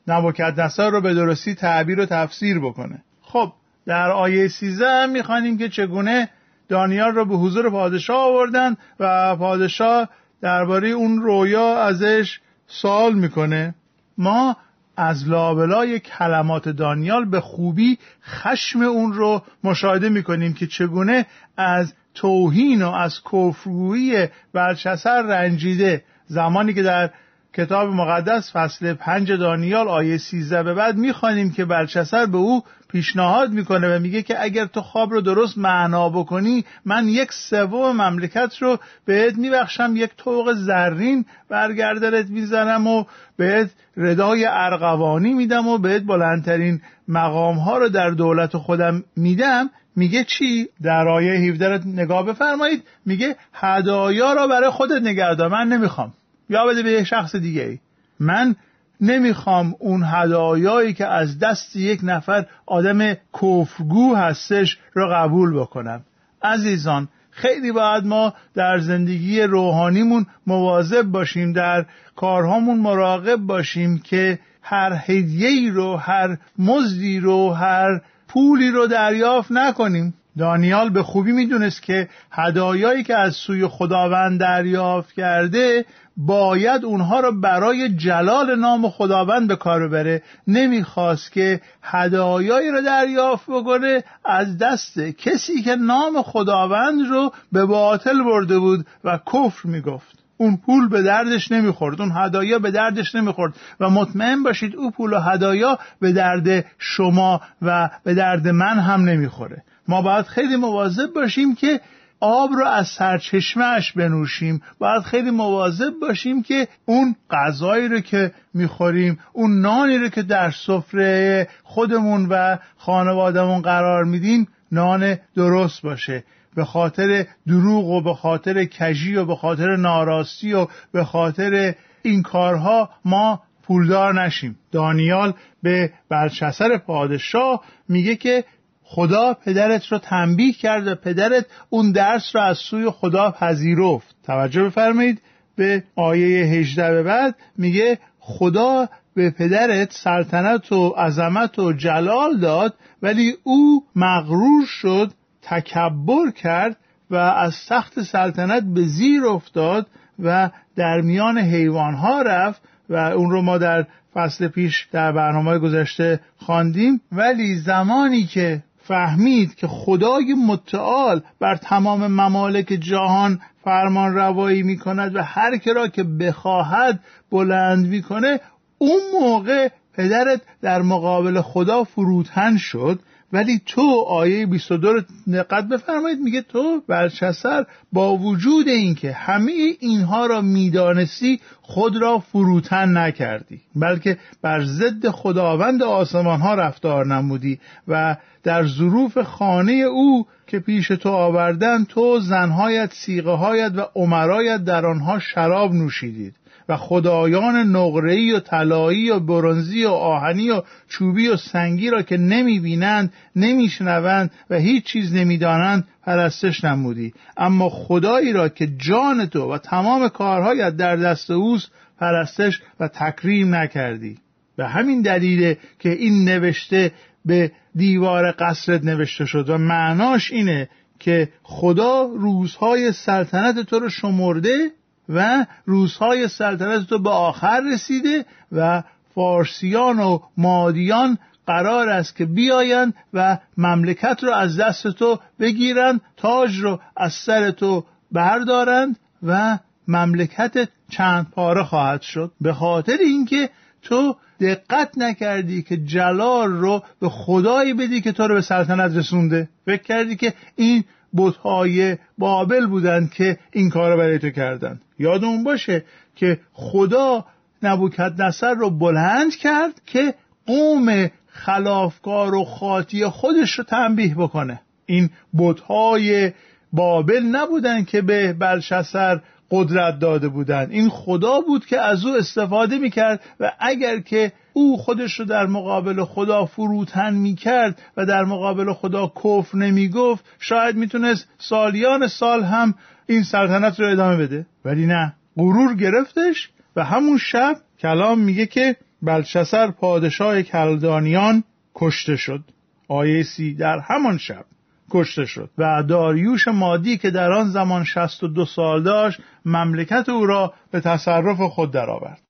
نبوکدنصر 0.07 0.89
رو 0.89 1.01
به 1.01 1.13
درستی 1.13 1.55
تعبیر 1.55 1.99
و 1.99 2.05
تفسیر 2.05 2.59
بکنه. 2.59 3.03
خب 3.21 3.53
در 3.89 4.11
آیه 4.11 4.47
13 4.47 4.85
هم 4.89 5.09
می‌خوانیم 5.09 5.57
که 5.57 5.69
چگونه 5.69 6.29
دانیال 6.67 7.11
را 7.11 7.25
به 7.25 7.35
حضور 7.35 7.69
پادشاه 7.69 8.17
آوردن 8.17 8.75
و 8.99 9.35
پادشاه 9.35 10.09
درباره 10.41 10.89
اون 10.89 11.21
رویا 11.21 11.83
ازش 11.83 12.39
سوال 12.67 13.13
می‌کنه. 13.13 13.75
ما 14.17 14.57
از 14.97 15.29
لابلای 15.29 15.99
کلمات 15.99 16.69
دانیال 16.69 17.25
به 17.25 17.41
خوبی 17.41 17.97
خشم 18.23 18.81
اون 18.81 19.13
رو 19.13 19.41
مشاهده 19.63 20.09
می‌کنیم 20.09 20.53
که 20.53 20.67
چگونه 20.67 21.25
از 21.57 21.93
توهین 22.13 22.81
و 22.81 22.91
از 22.91 23.21
کفرگویی 23.31 24.27
بلشسر 24.53 25.21
رنجیده. 25.21 26.03
زمانی 26.27 26.73
که 26.73 26.83
در 26.83 27.09
کتاب 27.53 27.89
مقدس 27.89 28.51
فصل 28.53 28.93
پنج 28.93 29.31
دانیال 29.31 29.87
آیه 29.87 30.17
سیزده 30.17 30.63
به 30.63 30.73
بعد 30.73 30.97
می‌خوانیم 30.97 31.51
که 31.51 31.65
بلشسر 31.65 32.25
به 32.25 32.37
او 32.37 32.63
پیشنهاد 32.89 33.51
می‌کنه 33.51 33.95
و 33.95 33.99
میگه 33.99 34.21
که 34.21 34.43
اگر 34.43 34.65
تو 34.65 34.81
خواب 34.81 35.11
رو 35.11 35.21
درست 35.21 35.57
معنا 35.57 36.09
بکنی 36.09 36.65
من 36.85 37.07
یک 37.07 37.29
سوم 37.49 37.91
مملکت 37.91 38.57
رو 38.59 38.79
بهت 39.05 39.37
میبخشم 39.37 39.93
یک 39.95 40.09
طوق 40.17 40.53
زرین 40.53 41.25
برگردرت 41.49 42.29
می‌زنم 42.29 42.87
و 42.87 43.03
بهت 43.37 43.69
ردای 43.97 44.45
ارغوانی 44.45 45.33
میدم 45.33 45.67
و 45.67 45.77
بهت 45.77 46.03
بلندترین 46.03 46.81
مقام 47.07 47.57
ها 47.57 47.77
رو 47.77 47.89
در 47.89 48.09
دولت 48.09 48.57
خودم 48.57 49.03
میدم. 49.15 49.69
میگه 49.95 50.23
چی؟ 50.23 50.67
در 50.81 51.07
آیه 51.07 51.51
17 51.51 51.87
نگاه 51.87 52.25
بفرمایید. 52.25 52.83
میگه 53.05 53.35
هدایا 53.53 54.33
را 54.33 54.47
برای 54.47 54.69
خودت 54.69 55.01
نگهدار 55.01 55.47
من 55.47 55.67
نمی‌خوام. 55.67 56.13
یا 56.49 56.65
بده 56.65 56.83
به 56.83 56.91
یه 56.91 57.03
شخص 57.03 57.35
دیگه 57.35 57.61
ای 57.61 57.79
من 58.19 58.55
نمی‌خوام 59.01 59.75
اون 59.79 60.03
هدایایی 60.05 60.93
که 60.93 61.07
از 61.07 61.39
دست 61.39 61.75
یک 61.75 61.99
نفر 62.03 62.45
آدم 62.65 63.13
کفرگو 63.13 64.15
هستش 64.15 64.77
را 64.93 65.09
قبول 65.09 65.59
بکنم. 65.59 66.01
عزیزان 66.43 67.07
خیلی 67.31 67.71
باید 67.71 68.05
ما 68.05 68.33
در 68.55 68.79
زندگی 68.79 69.41
روحانیمون 69.41 70.25
مواظب 70.47 71.03
باشیم 71.03 71.53
در 71.53 71.85
کارهامون 72.15 72.77
مراقب 72.77 73.35
باشیم 73.35 73.97
که 73.97 74.39
هر 74.61 74.93
هدیه‌ای 75.05 75.69
رو 75.69 75.95
هر 75.95 76.37
مزدی 76.57 77.19
رو 77.19 77.53
هر 77.53 78.01
پولی 78.27 78.71
رو 78.71 78.87
دریافت 78.87 79.51
نکنیم. 79.51 80.13
دانیال 80.37 80.89
به 80.89 81.03
خوبی 81.03 81.31
می‌دونست 81.31 81.81
که 81.81 82.09
هدایایی 82.31 83.03
که 83.03 83.15
از 83.15 83.35
سوی 83.35 83.67
خداوند 83.67 84.39
دریافت 84.39 85.13
کرده 85.13 85.85
باید 86.27 86.85
اونها 86.85 87.19
را 87.19 87.31
برای 87.31 87.89
جلال 87.89 88.59
نام 88.59 88.89
خداوند 88.89 89.47
به 89.47 89.55
کار 89.55 89.87
بره 89.87 90.21
نمی‌خواست 90.47 91.31
که 91.31 91.61
هدایایی 91.83 92.71
را 92.71 92.81
دریافت 92.81 93.45
بکنه 93.49 94.03
از 94.25 94.57
دست 94.57 94.99
کسی 94.99 95.61
که 95.61 95.75
نام 95.75 96.21
خداوند 96.21 97.07
رو 97.09 97.31
به 97.51 97.65
باطل 97.65 98.23
برده 98.23 98.59
بود 98.59 98.85
و 99.03 99.19
کفر 99.33 99.69
می‌گفت. 99.69 100.19
اون 100.37 100.57
پول 100.57 100.89
به 100.89 101.01
دردش 101.01 101.51
نمی‌خورد 101.51 102.01
اون 102.01 102.11
هدایا 102.15 102.59
به 102.59 102.71
دردش 102.71 103.15
نمی‌خورد. 103.15 103.53
و 103.79 103.89
مطمئن 103.89 104.43
باشید 104.43 104.75
او 104.75 104.91
پول 104.91 105.13
و 105.13 105.19
هدایا 105.19 105.79
به 106.01 106.11
درد 106.11 106.65
شما 106.77 107.41
و 107.61 107.89
به 108.03 108.13
درد 108.13 108.47
من 108.47 108.79
هم 108.79 109.01
نمی‌خوره. 109.01 109.63
ما 109.87 110.01
باید 110.01 110.25
خیلی 110.25 110.55
مواظب 110.55 111.13
باشیم 111.15 111.55
که 111.55 111.81
آب 112.19 112.51
رو 112.53 112.67
از 112.67 112.87
سرچشمهش 112.87 113.91
بنوشیم. 113.91 114.61
باید 114.79 115.01
خیلی 115.01 115.31
مواظب 115.31 115.93
باشیم 116.01 116.43
که 116.43 116.67
اون 116.85 117.15
غذایی 117.31 117.87
رو 117.87 117.99
که 117.99 118.31
می‌خوریم 118.53 119.19
اون 119.33 119.61
نانی 119.61 119.97
رو 119.97 120.09
که 120.09 120.21
در 120.21 120.51
سفره 120.51 121.47
خودمون 121.63 122.27
و 122.29 122.57
خانوادمون 122.77 123.61
قرار 123.61 124.03
میدیم 124.03 124.47
نان 124.71 125.17
درست 125.35 125.81
باشه. 125.81 126.23
به 126.55 126.65
خاطر 126.65 127.25
دروغ 127.47 127.85
و 127.85 128.01
به 128.01 128.13
خاطر 128.13 128.65
کجی 128.65 129.15
و 129.15 129.25
به 129.25 129.35
خاطر 129.35 129.75
ناراستی 129.75 130.53
و 130.53 130.67
به 130.91 131.03
خاطر 131.03 131.75
این 132.01 132.23
کارها 132.23 132.89
ما 133.05 133.41
پولدار 133.63 134.23
نشیم. 134.23 134.59
دانیال 134.71 135.33
به 135.63 135.93
برچسر 136.09 136.77
پادشاه 136.77 137.63
میگه 137.89 138.15
که 138.15 138.43
خدا 138.91 139.33
پدرت 139.33 139.85
رو 139.87 139.97
تنبیه 139.97 140.53
کرد 140.53 140.87
و 140.87 140.95
پدرت 140.95 141.45
اون 141.69 141.91
درس 141.91 142.35
رو 142.35 142.41
از 142.41 142.57
سوی 142.57 142.89
خدا 142.89 143.31
پذیرفت. 143.31 144.15
توجه 144.23 144.63
بفرمایید. 144.63 145.21
به 145.55 145.83
آیه 145.95 146.45
18 146.45 146.91
به 146.91 147.03
بعد 147.03 147.35
میگه 147.57 147.99
خدا 148.19 148.89
به 149.15 149.29
پدرت 149.29 149.91
سلطنت 149.91 150.71
و 150.71 150.89
عظمت 150.89 151.59
و 151.59 151.73
جلال 151.73 152.39
داد 152.39 152.73
ولی 153.01 153.35
او 153.43 153.83
مغرور 153.95 154.65
شد 154.65 155.11
تکبر 155.41 156.31
کرد 156.35 156.77
و 157.09 157.15
از 157.15 157.53
سخت 157.53 158.01
سلطنت 158.01 158.63
به 158.63 158.83
زیر 158.83 159.25
افتاد 159.25 159.87
و 160.19 160.49
در 160.75 161.01
میان 161.01 161.37
حیوانها 161.37 162.21
رفت 162.21 162.61
و 162.89 162.95
اون 162.95 163.31
رو 163.31 163.41
ما 163.41 163.57
در 163.57 163.85
فصل 164.13 164.47
پیش 164.47 164.87
در 164.91 165.11
برنامه 165.11 165.59
گذشته 165.59 166.19
خواندیم. 166.37 167.01
ولی 167.11 167.55
زمانی 167.55 168.23
که 168.23 168.63
فهمید 168.89 169.55
که 169.55 169.67
خدای 169.67 170.33
متعال 170.33 171.21
بر 171.39 171.55
تمام 171.55 172.07
ممالک 172.07 172.65
جهان 172.65 173.39
فرمان 173.63 174.13
روایی 174.13 174.63
می 174.63 174.77
کند 174.77 175.15
و 175.15 175.23
هر 175.23 175.57
که 175.57 175.73
را 175.73 175.87
که 175.87 176.03
بخواهد 176.03 176.99
بلند 177.31 177.87
می‌کنه 177.87 178.39
اون 178.77 179.01
موقع 179.21 179.69
پدرت 179.93 180.41
در 180.61 180.81
مقابل 180.81 181.41
خدا 181.41 181.83
فروتن 181.83 182.57
شد. 182.57 182.99
ولی 183.33 183.61
تو 183.65 184.05
آیه 184.07 184.45
22 184.45 184.93
رو 184.93 185.01
دقت 185.33 185.63
بفرمایید 185.63 186.19
میگه 186.19 186.41
تو 186.41 186.81
برچسر 186.87 187.65
با 187.93 188.17
وجود 188.17 188.67
اینکه 188.67 189.11
همه 189.11 189.51
اینها 189.79 190.25
را 190.25 190.41
می‌دانستی 190.41 191.39
خود 191.61 191.97
را 191.97 192.19
فروتن 192.19 192.97
نکردی 192.97 193.61
بلکه 193.75 194.17
بر 194.41 194.63
ضد 194.63 195.09
خداوند 195.09 195.83
آسمان 195.83 196.41
ها 196.41 196.55
رفتار 196.55 197.05
نمودی 197.05 197.59
و 197.87 198.15
در 198.43 198.67
ظروف 198.67 199.17
خانه 199.17 199.71
او 199.71 200.27
که 200.47 200.59
پیش 200.59 200.87
تو 200.87 201.09
آوردن 201.09 201.83
تو 201.83 202.19
زنهایت 202.19 202.93
سیغه 202.93 203.31
هایت 203.31 203.71
و 203.75 203.81
عمرایت 203.95 204.63
در 204.63 204.85
آنها 204.85 205.19
شراب 205.19 205.73
نوشیدید. 205.73 206.35
و 206.69 206.77
خدایان 206.77 207.55
نقره‌ای 207.55 208.31
و 208.31 208.39
طلایی 208.39 209.09
و 209.09 209.19
برنزی 209.19 209.85
و 209.85 209.89
آهنی 209.89 210.49
و 210.49 210.61
چوبی 210.89 211.27
و 211.27 211.37
سنگی 211.37 211.89
را 211.89 212.01
که 212.01 212.17
نمی‌بینند 212.17 213.13
نمیشنوند 213.35 214.31
و 214.49 214.55
هیچ 214.55 214.83
چیز 214.85 215.13
نمی‌دانند 215.13 215.87
پرستش 216.03 216.63
نمودی. 216.63 217.13
اما 217.37 217.69
خدایی 217.69 218.33
را 218.33 218.49
که 218.49 218.67
جان 218.77 219.25
تو 219.25 219.53
و 219.53 219.57
تمام 219.57 220.07
کارهایت 220.09 220.77
در 220.77 220.95
دست 220.95 221.31
اوست 221.31 221.71
پرستش 221.99 222.61
و 222.79 222.87
تکریم 222.87 223.55
نکردی. 223.55 224.17
به 224.57 224.67
همین 224.67 225.01
دلیله 225.01 225.57
که 225.79 225.89
این 225.89 226.23
نوشته 226.23 226.91
به 227.25 227.51
دیوار 227.75 228.31
قصرت 228.31 228.83
نوشته 228.83 229.25
شد 229.25 229.49
و 229.49 229.57
معناش 229.57 230.31
اینه 230.31 230.69
که 230.99 231.29
خدا 231.43 232.03
روزهای 232.03 232.91
سلطنت 232.91 233.59
تو 233.59 233.79
رو 233.79 233.89
شمرده 233.89 234.71
و 235.09 235.45
روزهای 235.65 236.27
سلطنت 236.27 236.87
تو 236.87 236.99
به 236.99 237.09
آخر 237.09 237.61
رسیده 237.73 238.25
و 238.51 238.83
فارسیان 239.15 239.99
و 239.99 240.19
مادیان 240.37 241.17
قرار 241.47 241.89
است 241.89 242.15
که 242.15 242.25
بیایند 242.25 242.93
و 243.13 243.37
مملکت 243.57 244.23
رو 244.23 244.31
از 244.31 244.59
دست 244.59 244.87
تو 244.87 245.19
بگیرند 245.39 246.01
تاج 246.17 246.57
رو 246.57 246.79
از 246.97 247.13
سر 247.13 247.51
تو 247.51 247.85
بردارند 248.11 248.99
و 249.23 249.59
مملکت 249.87 250.69
چند 250.89 251.27
پاره 251.31 251.63
خواهد 251.63 252.01
شد. 252.01 252.31
به 252.41 252.53
خاطر 252.53 252.97
اینکه 252.99 253.49
تو 253.81 254.15
دقت 254.41 254.97
نکردی 254.97 255.61
که 255.61 255.77
جلال 255.77 256.51
رو 256.51 256.83
به 257.01 257.09
خدایی 257.09 257.73
بدی 257.73 258.01
که 258.01 258.11
تو 258.11 258.27
رو 258.27 258.35
به 258.35 258.41
سلطنت 258.41 258.97
رسونده. 258.97 259.49
فکر 259.65 259.83
کردی 259.83 260.15
که 260.15 260.33
این 260.55 260.83
بتهای 261.17 261.97
بابل 262.17 262.65
بودند 262.67 263.11
که 263.11 263.37
این 263.51 263.69
کار 263.69 263.91
رو 263.91 263.97
برای 263.97 264.19
تو 264.19 264.29
کردند 264.29 264.81
یادمون 264.99 265.43
باشه 265.43 265.83
که 266.15 266.39
خدا 266.53 267.25
نبوکت 267.63 268.13
نصر 268.19 268.53
رو 268.53 268.69
بلند 268.69 269.35
کرد 269.35 269.81
که 269.85 270.13
قوم 270.45 271.09
خلافکار 271.27 272.35
و 272.35 272.43
خاطی 272.43 273.05
خودش 273.05 273.51
رو 273.51 273.63
تنبیه 273.63 274.15
بکنه. 274.15 274.61
این 274.85 275.09
بتهای 275.37 276.31
بابل 276.73 277.23
نبودن 277.23 277.83
که 277.83 278.01
به 278.01 278.33
بلشسر 278.33 279.21
قدرت 279.51 279.99
داده 279.99 280.27
بودند 280.27 280.71
این 280.71 280.89
خدا 280.89 281.41
بود 281.41 281.65
که 281.65 281.79
از 281.79 282.05
او 282.05 282.15
استفاده 282.15 282.77
می‌کرد 282.77 283.21
و 283.39 283.51
اگر 283.59 283.99
که 283.99 284.31
او 284.59 284.77
خودش 284.77 285.19
رو 285.19 285.25
در 285.25 285.45
مقابل 285.45 286.03
خدا 286.03 286.45
فروتن 286.45 287.13
می‌کرد 287.13 287.81
و 287.97 288.05
در 288.05 288.23
مقابل 288.23 288.73
خدا 288.73 289.11
کفر 289.23 289.57
نمی‌گفت. 289.57 290.25
شاید 290.39 290.75
می‌تونست 290.75 291.27
سالیان 291.37 292.07
سال 292.07 292.43
هم 292.43 292.75
این 293.07 293.23
سلطنت 293.23 293.79
رو 293.79 293.91
ادامه 293.91 294.17
بده 294.17 294.45
ولی 294.65 294.85
نه. 294.85 295.13
غرور 295.37 295.75
گرفتش 295.75 296.49
و 296.75 296.83
همون 296.83 297.17
شب 297.17 297.55
کلام 297.79 298.19
میگه 298.19 298.45
که 298.45 298.75
بلشسر 299.01 299.71
پادشاه 299.71 300.41
کلدانیان 300.41 301.43
کشته 301.75 302.15
شد. 302.15 302.43
آیه 302.87 303.23
سی 303.23 303.55
در 303.55 303.79
همان 303.79 304.17
شب 304.17 304.45
کشته 304.91 305.25
شد 305.25 305.49
و 305.57 305.83
داریوش 305.83 306.47
مادی 306.47 306.97
که 306.97 307.09
در 307.11 307.31
آن 307.31 307.49
زمان 307.49 307.83
62 307.83 308.45
سال 308.45 308.83
داشت 308.83 309.19
مملکت 309.45 310.09
او 310.09 310.25
را 310.25 310.53
به 310.71 310.79
تصرف 310.79 311.41
خود 311.41 311.71
درآورد. 311.71 312.28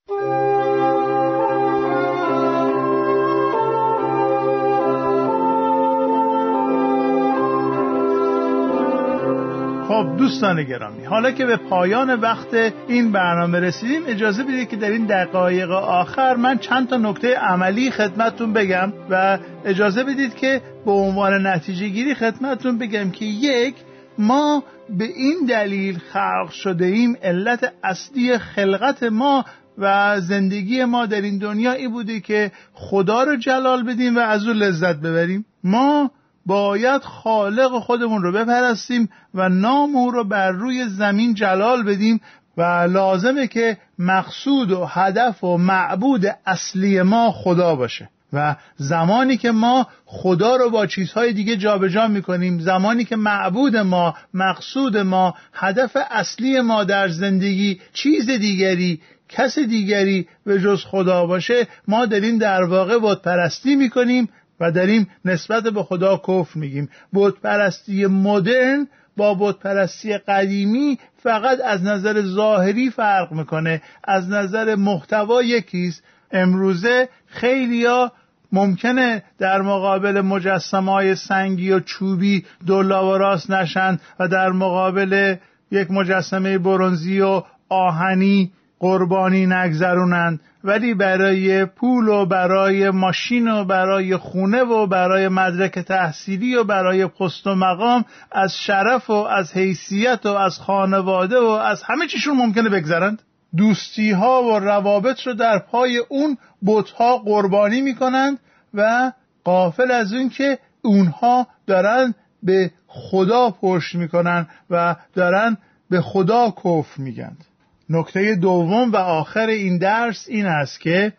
خب 10.00 10.18
دوستان 10.18 10.64
گرامی 10.64 11.06
حالا 11.06 11.32
که 11.32 11.46
به 11.46 11.58
پایان 11.58 12.20
وقت 12.20 12.74
این 12.88 13.12
برنامه 13.12 13.60
رسیدیم 13.60 14.02
اجازه 14.08 14.44
بدید 14.44 14.70
که 14.70 14.76
در 14.76 14.92
این 14.92 15.06
دقایق 15.06 15.72
آخر 15.72 16.36
من 16.36 16.58
چند 16.58 16.90
تا 16.90 16.98
نکته 16.98 17.36
عملی 17.36 17.92
خدمتتون 17.92 18.54
بگم 18.54 18.94
و 19.10 19.40
اجازه 19.66 20.04
بدید 20.04 20.36
که 20.36 20.62
به 20.86 20.92
عنوان 20.92 21.48
نتیجه 21.48 21.88
گیری 21.88 22.16
خدمتتون 22.16 22.78
بگم 22.78 23.12
که 23.12 23.26
یک 23.26 23.76
ما 24.18 24.64
به 24.90 25.06
این 25.06 25.46
دلیل 25.50 25.98
خلق 25.98 26.50
شده 26.52 26.86
ایم 26.86 27.18
علت 27.24 27.74
اصلی 27.84 28.38
خلقت 28.38 29.04
ما 29.04 29.46
و 29.78 30.20
زندگی 30.22 30.86
ما 30.86 31.06
در 31.06 31.22
این 31.22 31.38
دنیا 31.38 31.72
ای 31.72 31.88
بوده 31.88 32.20
که 32.20 32.52
خدا 32.74 33.24
رو 33.24 33.36
جلال 33.36 33.84
بدیم 33.84 34.16
و 34.16 34.20
از 34.20 34.48
او 34.48 34.54
لذت 34.54 34.96
ببریم. 34.96 35.46
ما 35.64 36.12
باید 36.50 37.02
خالق 37.02 37.80
خودمون 37.80 38.24
رو 38.24 38.32
بپرستیم 38.32 39.10
و 39.34 39.50
نام 39.50 39.96
او 39.96 40.12
رو 40.12 40.24
بر 40.24 40.52
روی 40.52 40.88
زمین 40.88 41.34
جلال 41.34 41.84
بدیم 41.84 42.22
و 42.58 42.62
لازمه 42.90 43.48
که 43.48 43.78
مقصود 44.00 44.72
و 44.72 44.86
هدف 44.86 45.44
و 45.44 45.58
معبود 45.58 46.26
اصلی 46.46 47.02
ما 47.02 47.32
خدا 47.32 47.76
باشه. 47.76 48.10
و 48.34 48.56
زمانی 48.78 49.38
که 49.38 49.52
ما 49.52 49.88
خدا 50.06 50.56
رو 50.56 50.70
با 50.70 50.86
چیزهای 50.86 51.34
دیگه 51.34 51.58
جابجا 51.58 51.88
جا 51.88 52.08
می‌کنیم 52.08 52.60
زمانی 52.60 53.06
که 53.06 53.16
معبود 53.16 53.78
ما 53.78 54.16
مقصود 54.34 54.98
ما 54.98 55.34
هدف 55.54 55.98
اصلی 56.12 56.62
ما 56.62 56.84
در 56.84 57.10
زندگی 57.10 57.82
چیز 57.94 58.30
دیگری 58.30 59.02
کس 59.30 59.60
دیگری 59.60 60.28
به 60.46 60.62
جز 60.62 60.84
خدا 60.86 61.26
باشه 61.26 61.68
ما 61.88 62.06
داریم 62.06 62.38
در 62.38 62.64
واقع 62.64 62.98
بت 63.02 63.22
پرستی 63.22 63.76
می‌کنیم 63.76 64.30
و 64.60 64.72
داریم 64.72 65.08
نسبت 65.26 65.64
به 65.64 65.84
خدا 65.84 66.18
کفر 66.18 66.60
میگیم. 66.60 66.90
بت 67.14 67.34
پرستی 67.34 68.06
مدرن 68.06 68.88
با 69.18 69.34
بت 69.34 69.60
پرستی 69.60 70.18
قدیمی 70.18 71.00
فقط 71.24 71.60
از 71.66 71.84
نظر 71.84 72.22
ظاهری 72.22 72.90
فرق 72.90 73.32
می‌کنه. 73.32 73.82
از 74.04 74.30
نظر 74.30 74.76
محتوا 74.76 75.44
یکیست. 75.44 76.04
امروزه 76.32 77.10
خیلیا 77.26 78.12
ممکنه 78.52 79.24
در 79.38 79.62
مقابل 79.62 80.22
مجسمه 80.22 80.92
های 80.92 81.16
سنگی 81.16 81.72
و 81.72 81.80
چوبی 81.80 82.46
دولا 82.66 83.10
و 83.10 83.18
راست 83.18 83.52
نشن 83.52 84.00
و 84.20 84.28
در 84.28 84.50
مقابل 84.50 85.36
یک 85.72 85.92
مجسمه 85.92 86.58
برونزی 86.58 87.22
و 87.22 87.44
آهنی 87.70 88.52
قربانی 88.80 89.46
نگذرونند 89.46 90.40
ولی 90.64 90.94
برای 90.94 91.66
پول 91.66 92.08
و 92.08 92.26
برای 92.26 92.90
ماشین 92.90 93.48
و 93.48 93.66
برای 93.66 94.18
خونه 94.18 94.62
و 94.62 94.88
برای 94.88 95.28
مدرک 95.28 95.80
تحصیلی 95.80 96.56
و 96.56 96.64
برای 96.64 97.08
پست 97.08 97.48
و 97.48 97.56
مقام 97.56 98.06
از 98.32 98.56
شرف 98.58 99.10
و 99.10 99.14
از 99.14 99.54
حیثیت 99.54 100.26
و 100.26 100.30
از 100.30 100.60
خانواده 100.60 101.40
و 101.40 101.48
از 101.48 101.84
همه 101.84 102.08
چیشون 102.08 102.38
ممکنه 102.38 102.70
بگذرند. 102.70 103.22
دوستی 103.58 104.12
ها 104.12 104.44
و 104.44 104.60
روابط 104.60 105.22
رو 105.22 105.34
در 105.34 105.60
پای 105.60 105.98
اون 105.98 106.38
بتها 106.66 107.18
قربانی 107.18 107.82
می‌کنند 107.82 108.40
و 108.74 109.12
قافل 109.44 109.92
از 109.92 110.14
اون 110.14 110.30
که 110.30 110.60
اونها 110.82 111.48
دارن 111.68 112.14
به 112.44 112.72
خدا 112.88 113.50
پشت 113.50 113.96
می‌کنن 113.96 114.48
و 114.70 114.96
دارن 115.14 115.58
به 115.90 116.02
خدا 116.02 116.54
کفر 116.64 117.02
میگند 117.02 117.46
نکته 117.90 118.36
دوم 118.36 118.92
و 118.92 118.96
آخر 118.96 119.48
این 119.48 119.78
درس 119.78 120.26
این 120.28 120.46
است 120.46 120.80
که 120.82 121.14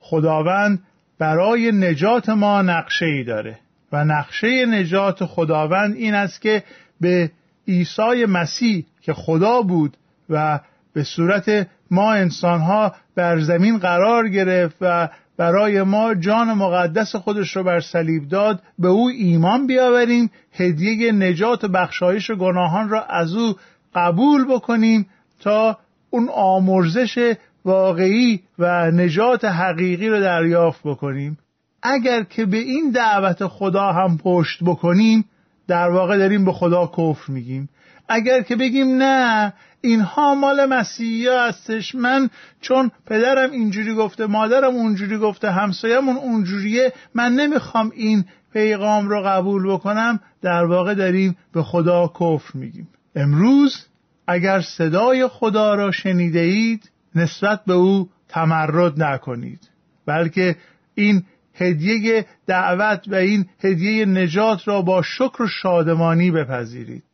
خداوند 0.00 0.82
برای 1.18 1.72
نجات 1.72 2.28
ما 2.28 2.62
نقشه 2.62 3.06
ای 3.06 3.24
داره 3.24 3.58
و 3.92 4.04
نقشه 4.04 4.66
نجات 4.66 5.24
خداوند 5.24 5.94
این 5.94 6.14
است 6.14 6.40
که 6.40 6.62
به 7.00 7.30
عیسی 7.68 8.26
مسیح 8.28 8.86
که 9.00 9.12
خدا 9.12 9.62
بود 9.62 9.96
و 10.30 10.60
به 10.92 11.04
صورت 11.04 11.68
ما 11.90 12.12
انسانها 12.12 12.94
بر 13.14 13.40
زمین 13.40 13.78
قرار 13.78 14.28
گرفت 14.28 14.76
و 14.80 15.08
برای 15.36 15.82
ما 15.82 16.14
جان 16.14 16.52
مقدس 16.52 17.16
خودش 17.16 17.56
رو 17.56 17.62
بر 17.62 17.80
صلیب 17.80 18.28
داد 18.28 18.62
به 18.78 18.88
او 18.88 19.08
ایمان 19.08 19.66
بیاوریم 19.66 20.30
هدیه 20.52 21.12
نجات 21.12 21.64
و 21.64 21.68
بخشایش 21.68 22.30
گناهان 22.30 22.88
را 22.88 23.04
از 23.04 23.34
او 23.34 23.54
قبول 23.94 24.44
بکنیم 24.44 25.06
تا 25.40 25.78
اون 26.12 26.28
آمرزش 26.34 27.34
واقعی 27.64 28.40
و 28.58 28.90
نجات 28.90 29.44
حقیقی 29.44 30.08
رو 30.08 30.20
دریافت 30.20 30.80
بکنیم. 30.84 31.38
اگر 31.82 32.22
که 32.22 32.46
به 32.46 32.56
این 32.56 32.90
دعوت 32.90 33.46
خدا 33.46 33.92
هم 33.92 34.18
پشت 34.18 34.64
بکنیم 34.64 35.24
در 35.68 35.90
واقع 35.90 36.18
داریم 36.18 36.44
به 36.44 36.52
خدا 36.52 36.86
کفر 36.86 37.32
میگیم. 37.32 37.68
اگر 38.08 38.42
که 38.42 38.56
بگیم 38.56 38.96
نه 39.02 39.52
اینها 39.80 40.34
مال 40.34 40.66
مسیحی 40.66 41.28
هستش. 41.28 41.94
من 41.94 42.30
چون 42.60 42.90
پدرم 43.06 43.50
اینجوری 43.50 43.94
گفته 43.94 44.26
مادرم 44.26 44.74
اونجوری 44.74 45.18
گفته 45.18 45.50
همسایمون 45.50 46.16
اونجوریه 46.16 46.92
من 47.14 47.32
نمی‌خوام 47.32 47.92
این 47.94 48.24
پیغام 48.52 49.08
رو 49.08 49.22
قبول 49.22 49.72
بکنم 49.72 50.20
در 50.42 50.64
واقع 50.64 50.94
داریم 50.94 51.36
به 51.52 51.62
خدا 51.62 52.12
کفر 52.20 52.58
میگیم. 52.58 52.88
امروز 53.16 53.86
اگر 54.26 54.60
صدای 54.60 55.28
خدا 55.28 55.74
را 55.74 55.90
شنیده 55.90 56.40
اید 56.40 56.90
نسبت 57.14 57.64
به 57.64 57.72
او 57.72 58.08
تمرد 58.28 59.02
نکنید. 59.02 59.68
بلکه 60.06 60.56
این 60.94 61.24
هدیه 61.54 62.26
دعوت 62.46 63.04
و 63.08 63.14
این 63.14 63.46
هدیه 63.64 64.06
نجات 64.06 64.68
را 64.68 64.82
با 64.82 65.02
شکر 65.02 65.42
و 65.42 65.46
شادمانی 65.46 66.30
بپذیرید. 66.30 67.04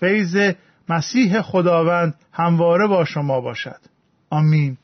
فیض 0.00 0.52
مسیح 0.88 1.42
خداوند 1.42 2.14
همواره 2.32 2.86
با 2.86 3.04
شما 3.04 3.40
باشد. 3.40 3.80
آمین. 4.30 4.78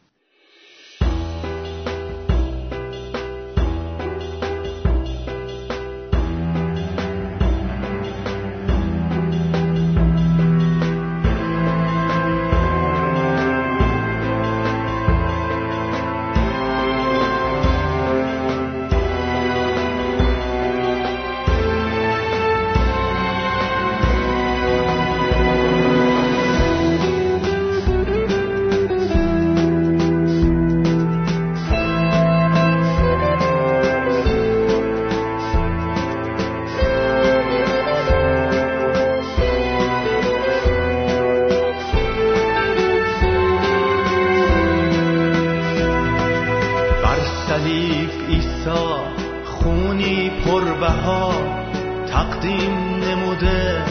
تقدیم 52.47 53.05
نموده 53.05 53.83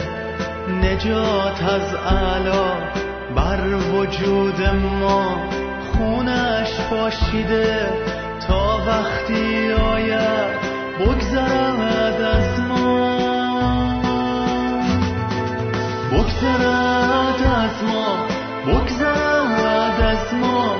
نجات 0.82 1.62
از 1.62 1.94
علا 1.94 2.74
بر 3.36 3.74
وجود 3.92 4.62
ما 4.62 5.48
خونش 5.92 6.70
باشیده 6.90 7.88
تا 8.48 8.78
وقتی 8.86 9.72
آید 9.72 10.56
بگذرد 11.00 12.20
از 12.20 12.60
ما. 12.60 13.16
بگذرد 16.12 17.42
از 17.56 17.84
ما 17.84 18.26
بگذرد 18.66 20.00
از 20.00 20.34
ما. 20.34 20.76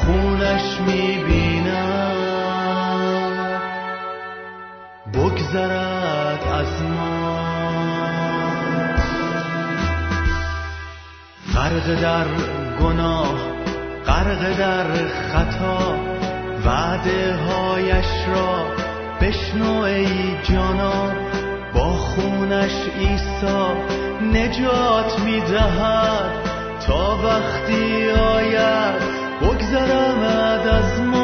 خونش 0.00 0.80
می‌بینم 0.86 2.10
بگذرد 5.14 5.99
غرق 11.80 12.00
در 12.00 12.26
گناه 12.80 13.34
غرق 14.06 14.58
در 14.58 14.84
خطا. 15.08 15.94
وعده 16.66 17.36
هایش 17.36 18.06
را 18.34 18.64
بشنو 19.20 19.82
ای 19.82 20.06
جانا. 20.42 21.12
با 21.74 21.92
خونش 21.92 22.72
عیسی 22.98 23.56
نجات 24.32 25.18
می‌دهد. 25.24 26.30
تا 26.86 27.18
وقتی 27.24 28.10
آید 28.10 29.02
بگذرمد 29.42 30.66
از 30.66 31.00
ما. 31.00 31.19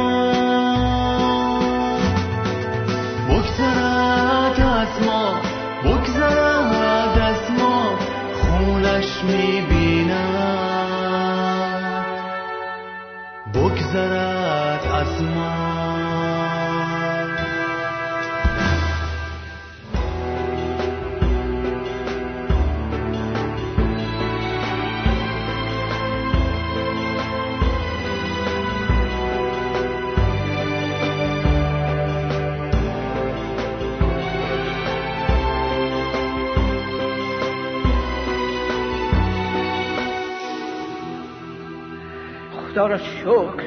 خدا 42.77 42.99
شکر. 42.99 43.65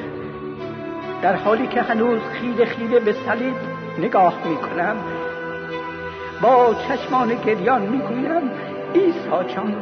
در 1.22 1.34
حالی 1.36 1.66
که 1.66 1.82
هنوز 1.82 2.20
خیلی 2.32 2.64
خیلی 2.64 3.00
به 3.00 3.12
صلیب 3.12 3.54
نگاه 3.98 4.34
می‌کنم 4.48 4.96
با 6.42 6.74
چشمان 6.88 7.34
گریان 7.34 7.82
می‌گویم 7.82 8.50
ایسا 8.94 9.44
جان 9.44 9.74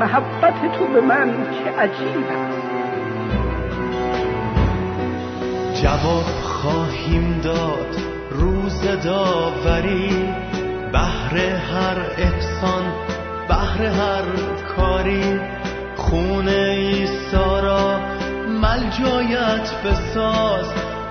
محبت 0.00 0.78
تو 0.78 0.86
به 0.86 1.00
من 1.00 1.46
چه 1.50 1.70
عجیب 1.80 2.24
است. 2.30 2.58
جواب 5.82 6.24
خواهیم 6.42 7.40
داد 7.44 7.96
روز 8.30 9.04
داوری 9.04 10.28
بهر 10.92 11.38
هر 11.38 11.98
احسان 12.18 12.84
بهر 13.48 13.86
هر 13.86 14.24
کاری. 14.76 15.53
خون 15.96 16.48
ایسا 16.48 17.60
را 17.60 18.00
ملجایت 18.48 19.72
بساز. 19.84 20.66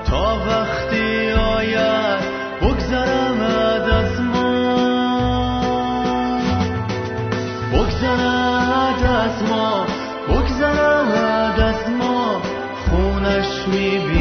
تا 0.06 0.38
وقتی 0.48 1.32
آید 1.32 2.20
بگذرمد 2.62 3.90
از 3.90 4.22
ما 4.22 4.54
بگذرد 7.74 9.04
از 9.04 9.44
ما 9.50 9.86
بگذرد 10.30 11.60
از 11.60 11.90
ما. 11.90 12.42
خونش 12.90 13.68
می‌بیند 13.68 14.13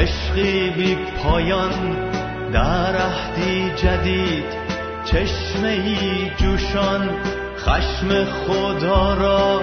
عشقی 0.00 0.70
بی 0.70 0.94
پایان 0.94 1.96
در 2.52 2.96
عهدی 2.96 3.70
جدید 3.70 4.44
چشمه 5.04 5.68
ای 5.68 6.30
جوشان 6.36 7.10
خشم 7.58 8.24
خدا 8.24 9.14
را 9.14 9.60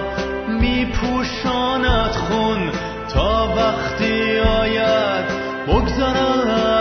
می 0.62 0.86
پوشاند 0.86 2.12
خون 2.12 2.72
تا 3.14 3.54
وقتی 3.58 4.40
آید 4.40 5.26
بگذرد 5.68 6.77